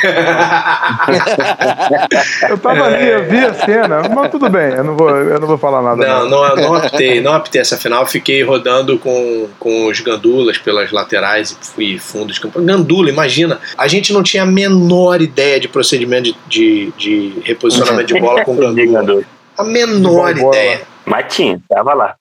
[2.48, 5.46] Eu tava ali, eu vi a cena, mas tudo bem, eu não vou, eu não
[5.46, 6.06] vou falar nada.
[6.06, 8.06] Não, não, não aptei, não aptei essa final.
[8.06, 12.60] Fiquei rodando com, com os gandulas pelas laterais e fui fundos de campo.
[12.62, 13.58] Gandula, imagina.
[13.76, 18.44] A gente não tinha a menor ideia de procedimento de, de, de reposicionamento de bola
[18.44, 19.24] com gandula.
[19.58, 20.82] A menor ideia.
[21.04, 22.14] Mas tinha, tava lá.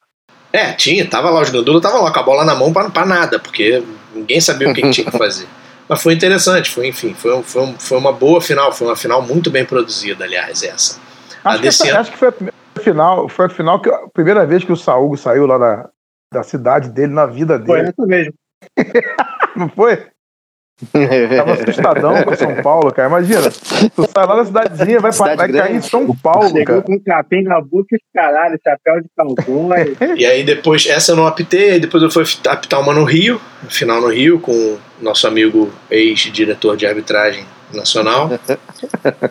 [0.56, 3.06] É, tinha, tava lá, os gandulas estavam lá com a bola na mão pra, pra
[3.06, 3.84] nada, porque
[4.16, 5.48] ninguém sabia o que, que tinha que fazer.
[5.88, 9.22] Mas foi interessante, foi, enfim, foi, um- foi, foi uma boa final, foi uma final
[9.22, 11.00] muito bem produzida, aliás, essa.
[11.44, 12.00] A Acho que, desse essa- ano.
[12.02, 14.76] acho que foi a primeira final, foi a final que a primeira vez que o
[14.76, 15.90] Saúl saiu lá da,
[16.34, 17.90] da cidade dele, na vida Foi dele.
[17.90, 18.34] essa mesmo.
[19.56, 20.08] Não foi?
[21.38, 23.08] Tava assustadão com São Paulo, cara.
[23.08, 23.50] Imagina.
[23.50, 25.82] Tu sai lá da cidadezinha, vai, Cidade vai cair em.
[25.82, 26.82] São Paulo, Chegou cara.
[26.82, 29.96] com capim na boca e os caralho, chapéu de cowboy.
[30.18, 33.40] E aí depois, essa eu não apitei, aí depois eu fui apitar uma no Rio,
[33.70, 38.30] final no Rio, com o nosso amigo ex-diretor de arbitragem nacional,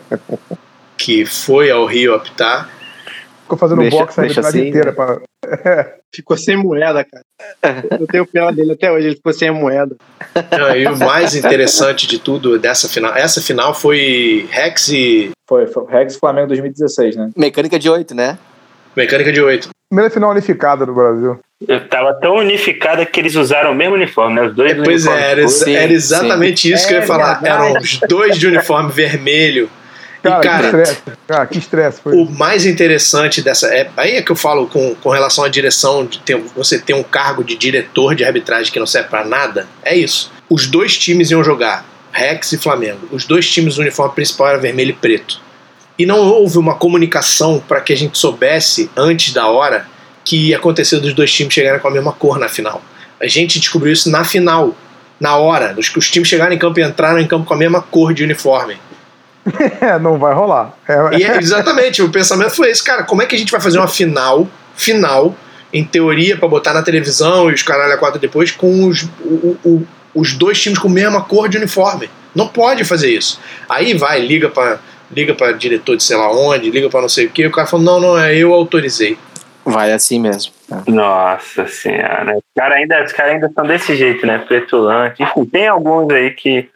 [0.97, 2.69] que foi ao Rio apitar.
[3.45, 4.91] Ficou fazendo Deixa- boxe a deixa arbitragem assim, inteira.
[4.91, 5.19] Pra...
[6.13, 7.23] Ficou sem moeda, cara.
[8.01, 9.95] Eu tenho pena dele até hoje, ele ficou sem moeda.
[10.57, 15.67] Não, e o mais interessante de tudo dessa final, essa final foi Rex e Foi,
[15.67, 17.29] foi Rex Flamengo 2016, né?
[17.37, 18.37] Mecânica de 8, né?
[18.95, 19.69] Mecânica de 8.
[19.89, 21.39] Primeira final unificada do Brasil.
[21.67, 24.47] Eu tava tão unificada que eles usaram o mesmo uniforme, né?
[24.47, 25.21] Os dois Pois é, uniformes.
[25.31, 27.39] era, Sim, era exatamente isso que eu ia É falar.
[27.41, 27.63] verdade.
[27.69, 29.69] Eram os dois de uniforme vermelho.
[30.25, 31.01] Cara, e, que cara, estresse.
[31.27, 32.13] Cara, que estresse foi.
[32.15, 33.67] o mais interessante dessa.
[33.67, 36.93] É, aí é que eu falo com, com relação à direção, de ter, você ter
[36.93, 39.67] um cargo de diretor de arbitragem que não serve pra nada.
[39.83, 40.31] É isso.
[40.49, 43.07] Os dois times iam jogar, Rex e Flamengo.
[43.11, 45.39] Os dois times, o uniforme principal era vermelho e preto.
[45.97, 49.87] E não houve uma comunicação para que a gente soubesse antes da hora
[50.23, 52.81] que ia acontecer dos dois times chegarem com a mesma cor na final.
[53.21, 54.75] A gente descobriu isso na final,
[55.19, 55.75] na hora.
[55.77, 58.23] Os, os times chegaram em campo e entraram em campo com a mesma cor de
[58.23, 58.77] uniforme.
[59.81, 60.73] É, não vai rolar.
[60.87, 63.61] É, E é- exatamente, o pensamento foi esse, cara, como é que a gente vai
[63.61, 65.35] fazer uma final, final,
[65.73, 69.57] em teoria, pra botar na televisão e os caralho a quatro depois, com os, o-
[69.63, 72.09] o- os dois times com a mesma cor de uniforme?
[72.33, 73.39] Não pode fazer isso.
[73.69, 74.79] Aí vai, liga pra,
[75.11, 77.67] liga pra diretor de sei lá onde, liga pra não sei o que, o cara
[77.67, 79.17] falou, não, não, é eu autorizei.
[79.63, 80.53] Vai assim mesmo.
[80.87, 82.35] Nossa senhora.
[82.37, 84.43] Os caras ainda, os caras ainda são desse jeito, né?
[84.47, 85.21] Petulante.
[85.23, 86.69] Enfim, tem alguns aí que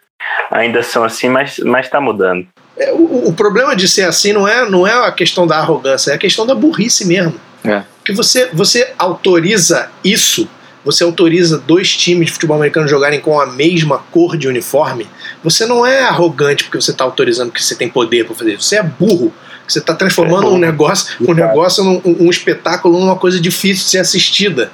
[0.52, 2.48] ainda são assim, mas, mas tá mudando.
[2.80, 6.12] É, o, o problema de ser assim não é, não é a questão da arrogância,
[6.12, 7.36] é a questão da burrice mesmo.
[7.64, 7.84] É.
[7.98, 10.48] Porque você, você autoriza isso,
[10.84, 15.06] você autoriza dois times de futebol americano jogarem com a mesma cor de uniforme,
[15.44, 18.64] você não é arrogante porque você está autorizando que você tem poder para fazer isso.
[18.64, 19.34] Você é burro.
[19.68, 23.92] Você está transformando É um negócio, um negócio num um, espetáculo numa coisa difícil de
[23.92, 24.72] ser assistida.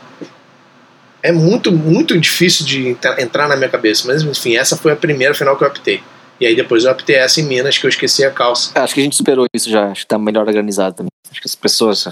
[1.21, 4.03] É muito, muito difícil de entra- entrar na minha cabeça.
[4.07, 6.01] Mas enfim, essa foi a primeira final que eu optei.
[6.39, 8.71] E aí depois eu optei essa em Minas, que eu esqueci a calça.
[8.75, 9.87] Acho que a gente superou isso já.
[9.87, 11.09] Acho que tá melhor organizado também.
[11.31, 12.07] Acho que as pessoas,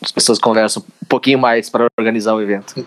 [0.00, 2.74] as pessoas conversam um pouquinho mais para organizar o evento.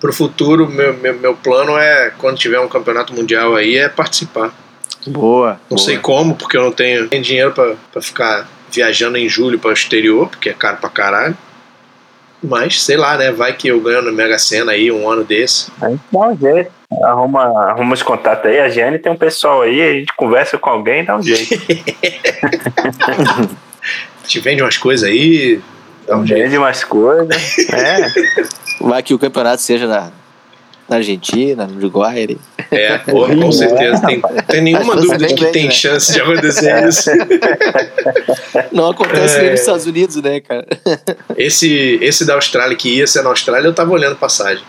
[0.00, 4.54] Pro futuro, meu, meu, meu plano é, quando tiver um campeonato mundial aí, é participar.
[5.06, 5.60] Boa.
[5.70, 5.78] Não boa.
[5.78, 9.72] sei como, porque eu não tenho, dinheiro pra, pra ficar viajando em julho para o
[9.72, 11.36] exterior, porque é caro pra caralho.
[12.42, 13.32] Mas, sei lá, né?
[13.32, 15.72] Vai que eu ganho no Mega Sena aí um ano desse.
[15.80, 16.70] A gente dá um jeito.
[17.02, 18.60] Arruma, arruma os contatos aí.
[18.60, 21.54] A Giane tem um pessoal aí, a gente conversa com alguém e dá um jeito.
[24.26, 25.60] Te vende umas coisas aí,
[26.06, 26.42] dá um jeito.
[26.44, 27.58] Vende umas coisas.
[27.70, 28.06] É.
[28.80, 30.10] Vai que o campeonato seja na,
[30.88, 32.22] na Argentina, no Uruguai.
[32.22, 32.38] ali.
[32.70, 34.00] É, porra, com certeza.
[34.06, 35.70] Tem, tem nenhuma Mas dúvida de bem que tem né?
[35.70, 37.10] chance de acontecer isso.
[38.72, 39.42] Não acontece É.
[39.42, 40.66] nem nos Estados Unidos, né, cara?
[41.36, 44.64] Esse, esse da Austrália que ia ser na Austrália, eu tava olhando passagem.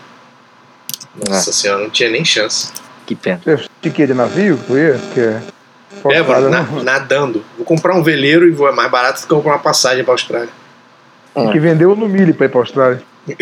[1.28, 2.72] Nossa senhora, não tinha nem chance.
[3.06, 3.40] Que pena.
[3.44, 4.06] Você de quê?
[4.06, 4.58] De navio?
[4.66, 4.94] Tu ia?
[4.98, 5.20] Porque
[6.14, 6.82] É, mano, na- não.
[6.82, 7.44] nadando.
[7.56, 10.12] Vou comprar um veleiro e vou, é mais barato do que comprar uma passagem pra
[10.14, 10.48] Austrália.
[11.34, 13.02] Tem que vender o no milho pra ir pra Austrália.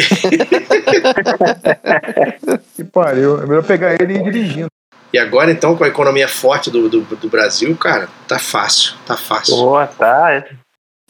[2.77, 3.43] que pariu.
[3.43, 4.67] É melhor pegar ele e ir dirigindo.
[5.13, 9.17] E agora, então, com a economia forte do, do, do Brasil, cara, tá fácil, tá
[9.17, 9.55] fácil.
[9.57, 10.45] Boa, tá.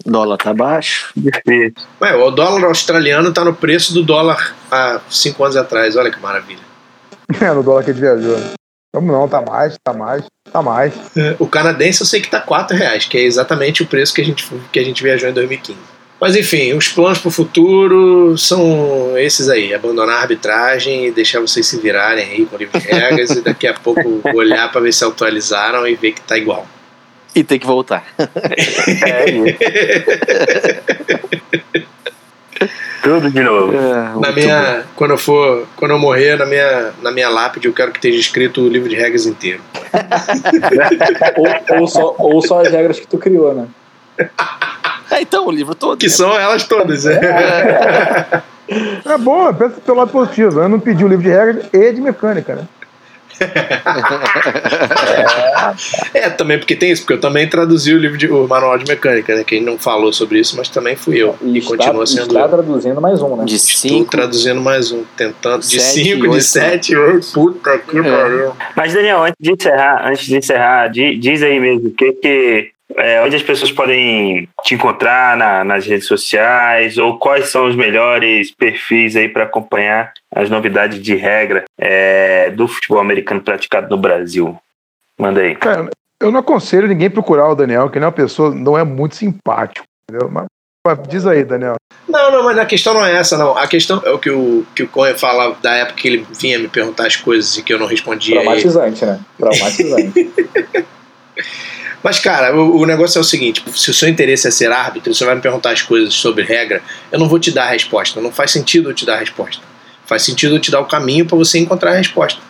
[0.07, 1.13] É Dólar tá baixo.
[1.17, 1.75] difícil.
[2.01, 5.97] Ué, o dólar australiano tá no preço do dólar há cinco anos atrás.
[5.97, 6.63] Olha que maravilha.
[7.41, 8.37] É, no dólar que a gente viajou.
[8.39, 8.51] né?
[8.95, 10.93] Vamos não, tá mais, tá mais, tá mais.
[11.39, 14.25] O canadense eu sei que tá 4 reais, que é exatamente o preço que a
[14.25, 15.77] gente, que a gente viajou em 2015.
[16.21, 21.67] Mas enfim, os planos pro futuro são esses aí: abandonar a arbitragem e deixar vocês
[21.67, 24.93] se virarem aí com o livro de regras e daqui a pouco olhar para ver
[24.93, 26.67] se atualizaram e ver que tá igual.
[27.35, 28.05] E tem que voltar.
[29.07, 29.59] É isso.
[33.03, 33.77] Tudo de novo.
[33.77, 37.73] É, Na minha, quando eu for, quando eu morrer, na minha, na minha lápide, eu
[37.73, 39.61] quero que esteja escrito o livro de regras inteiro.
[41.37, 43.67] ou, ou só, ou só as regras que tu criou, né?
[45.11, 45.99] É, então, o livro todo.
[45.99, 46.13] Que né?
[46.13, 47.07] são elas todas.
[47.07, 48.43] É.
[49.05, 50.59] É bom, pensa pelo lado positivo.
[50.59, 52.67] Eu não pedi o livro de regras e de mecânica, né?
[56.13, 58.85] É, também porque tem isso, porque eu também traduzi o livro de o manual de
[58.87, 59.45] mecânica, né?
[59.45, 61.37] Quem não falou sobre isso, mas também fui eu.
[61.43, 62.49] E, está, continua sendo está eu.
[62.49, 63.45] traduzindo mais um, né?
[63.45, 64.11] De Estou cinco.
[64.11, 65.61] traduzindo mais um, tentando.
[65.63, 66.43] De Sete, 5, de oito.
[66.45, 67.27] 7, 8.
[67.33, 68.03] Puta que É.
[68.03, 68.53] pariu.
[68.77, 72.71] Mas, Daniel, antes de encerrar, antes de encerrar, di- diz aí mesmo o que que.
[72.97, 77.75] é, onde as pessoas podem te encontrar na- nas redes sociais ou quais são os
[77.75, 83.97] melhores perfis aí para acompanhar as novidades de regra é, do futebol americano praticado no
[83.97, 84.59] Brasil.
[85.19, 85.55] Manda aí.
[85.55, 85.89] Cara,
[86.21, 89.15] eu não aconselho ninguém procurar o Daniel, que ele é uma pessoa, não é muito
[89.15, 90.29] simpático, entendeu?
[90.29, 90.47] Mas,
[90.85, 91.77] mas diz aí, Daniel.
[92.09, 93.57] Não, não, mas a questão não é essa, não.
[93.57, 96.59] A questão é o que o, que o Conha fala da época que ele vinha
[96.59, 98.41] me perguntar as coisas e que eu não respondia.
[98.41, 99.21] Traumatizante, né?
[99.39, 100.33] Traumatizante.
[102.03, 105.15] Mas, cara, o, o negócio é o seguinte: se o seu interesse é ser árbitro,
[105.15, 108.21] você vai me perguntar as coisas sobre regra, eu não vou te dar a resposta.
[108.21, 109.74] Não faz sentido eu te dar a resposta.
[110.07, 112.41] Faz sentido eu te dar o caminho para você encontrar a resposta.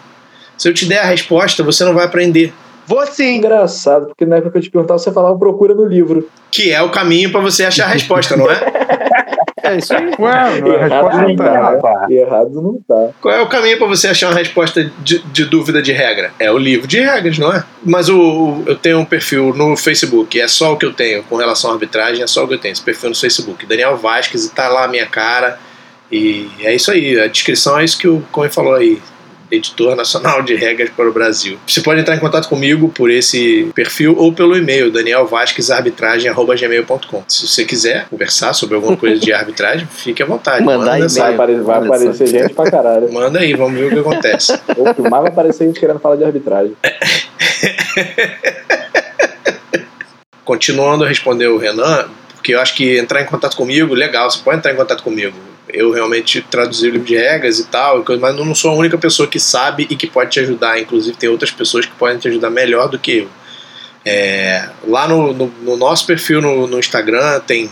[0.56, 2.52] Se eu te der a resposta, você não vai aprender.
[2.86, 3.36] Vou sim.
[3.36, 6.28] Engraçado, porque na época que eu te perguntava, você falava procura no livro.
[6.50, 8.60] Que é o caminho para você achar a resposta, não é?
[9.62, 10.10] É isso aí.
[10.18, 11.76] Ué, a resposta não tá errada.
[11.76, 12.10] Rapaz.
[12.10, 13.08] E errado não tá.
[13.22, 16.32] Qual é o caminho para você achar uma resposta de, de dúvida de regra?
[16.38, 17.64] É o livro de regras, não é?
[17.82, 21.22] Mas o, o- eu tenho um perfil no Facebook, é só o que eu tenho
[21.22, 23.64] com relação à arbitragem, é só o que eu tenho, esse perfil no Facebook.
[23.64, 25.58] Daniel Vasquez, e tá lá a minha cara.
[26.12, 29.00] E é isso aí, a descrição é isso que o Cohen falou aí.
[29.50, 31.58] Editor Nacional de Regras para o Brasil.
[31.66, 37.22] Você pode entrar em contato comigo por esse perfil ou pelo e-mail danielvasquezarbitragem.gmail.com.
[37.28, 40.64] Se você quiser conversar sobre alguma coisa de arbitragem, fique à vontade.
[40.64, 41.10] Mandar manda e-mail.
[41.14, 43.12] Vai, apare- vai aparecer gente pra caralho.
[43.12, 44.58] Manda aí, vamos ver o que acontece.
[44.76, 46.74] Ou que mais vai aparecer gente querendo falar de arbitragem.
[50.44, 54.38] Continuando a responder o Renan, porque eu acho que entrar em contato comigo, legal, você
[54.42, 55.34] pode entrar em contato comigo.
[55.68, 59.26] Eu realmente traduzi o livro de regras e tal, mas não sou a única pessoa
[59.26, 60.78] que sabe e que pode te ajudar.
[60.78, 63.28] Inclusive, tem outras pessoas que podem te ajudar melhor do que eu.
[64.04, 67.70] É, lá no, no- no nosso perfil no, no Instagram tem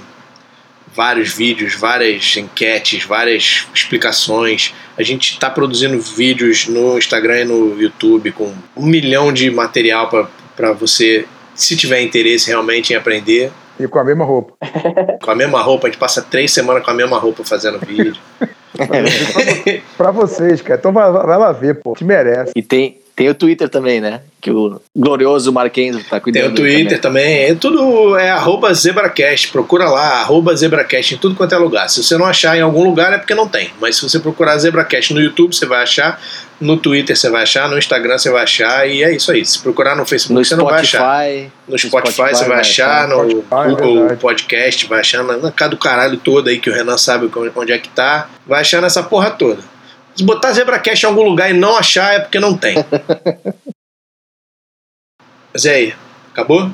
[0.94, 4.72] vários vídeos, várias enquetes, várias explicações.
[4.96, 10.08] A gente está produzindo vídeos no Instagram e no YouTube com um milhão de material
[10.56, 13.50] para você, se tiver interesse realmente em aprender.
[13.78, 14.54] E com a mesma roupa.
[15.22, 18.16] Com a mesma roupa, a gente passa três semanas com a mesma roupa fazendo vídeo.
[19.96, 20.78] Pra vocês, cara.
[20.78, 21.94] Então vai, vai lá ver, pô.
[21.94, 22.52] Te merece.
[22.56, 24.20] E tem, Tem o Twitter também, né?
[24.40, 26.42] Que o glorioso Marquinhos tá cuidando.
[26.42, 27.44] Tem o Twitter também.
[27.44, 29.48] É tudo é arroba ZebraCast.
[29.48, 31.88] Procura lá, arroba ZebraCast em tudo quanto é lugar.
[31.90, 33.70] Se você não achar em algum lugar é porque não tem.
[33.80, 36.20] Mas se você procurar ZebraCast no YouTube, você vai achar.
[36.58, 39.44] No Twitter você vai achar, no Instagram você vai achar, e é isso aí.
[39.44, 41.00] Se procurar no Facebook No você não vai achar.
[41.00, 41.52] Spotify.
[41.66, 44.20] No Spotify, você vai achar, no Spotify, Google verdade.
[44.20, 47.72] Podcast, vai achar na, na casa do caralho toda aí que o Renan sabe onde
[47.72, 48.28] é que tá.
[48.46, 49.71] Vai achar nessa porra toda.
[50.14, 52.76] Se botar ZebraCast em algum lugar e não achar é porque não tem.
[55.52, 55.94] Mas e aí?
[56.30, 56.70] Acabou?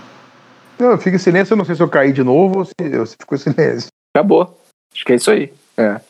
[0.78, 2.74] Não, eu fico em silêncio, eu não sei se eu caí de novo ou se,
[2.97, 3.89] ou se ficou em silêncio.
[4.14, 4.57] Acabou.
[4.95, 5.53] Acho que é isso aí.
[5.76, 6.01] É.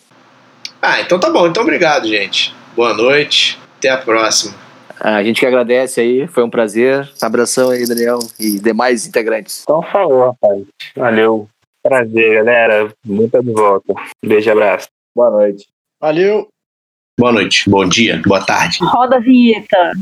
[0.81, 1.47] Ah, então tá bom.
[1.47, 2.55] Então obrigado, gente.
[2.76, 3.59] Boa noite.
[3.79, 4.55] Até a próxima.
[5.01, 7.09] A gente que agradece aí, foi um prazer.
[7.22, 9.62] Abração aí, Daniel, e demais integrantes.
[9.62, 10.64] Então falou, rapaz.
[10.97, 11.49] Valeu.
[11.83, 12.93] Prazer, galera.
[13.07, 13.95] Muito de volta.
[14.24, 14.89] Beijo e abraço.
[15.14, 15.66] Boa noite.
[16.01, 16.49] Valeu.
[17.19, 18.79] Boa noite, bom dia, boa tarde.
[18.81, 19.93] Roda a vinheta.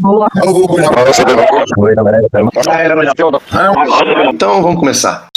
[0.00, 0.26] Boa.
[4.28, 5.28] Então vamos começar.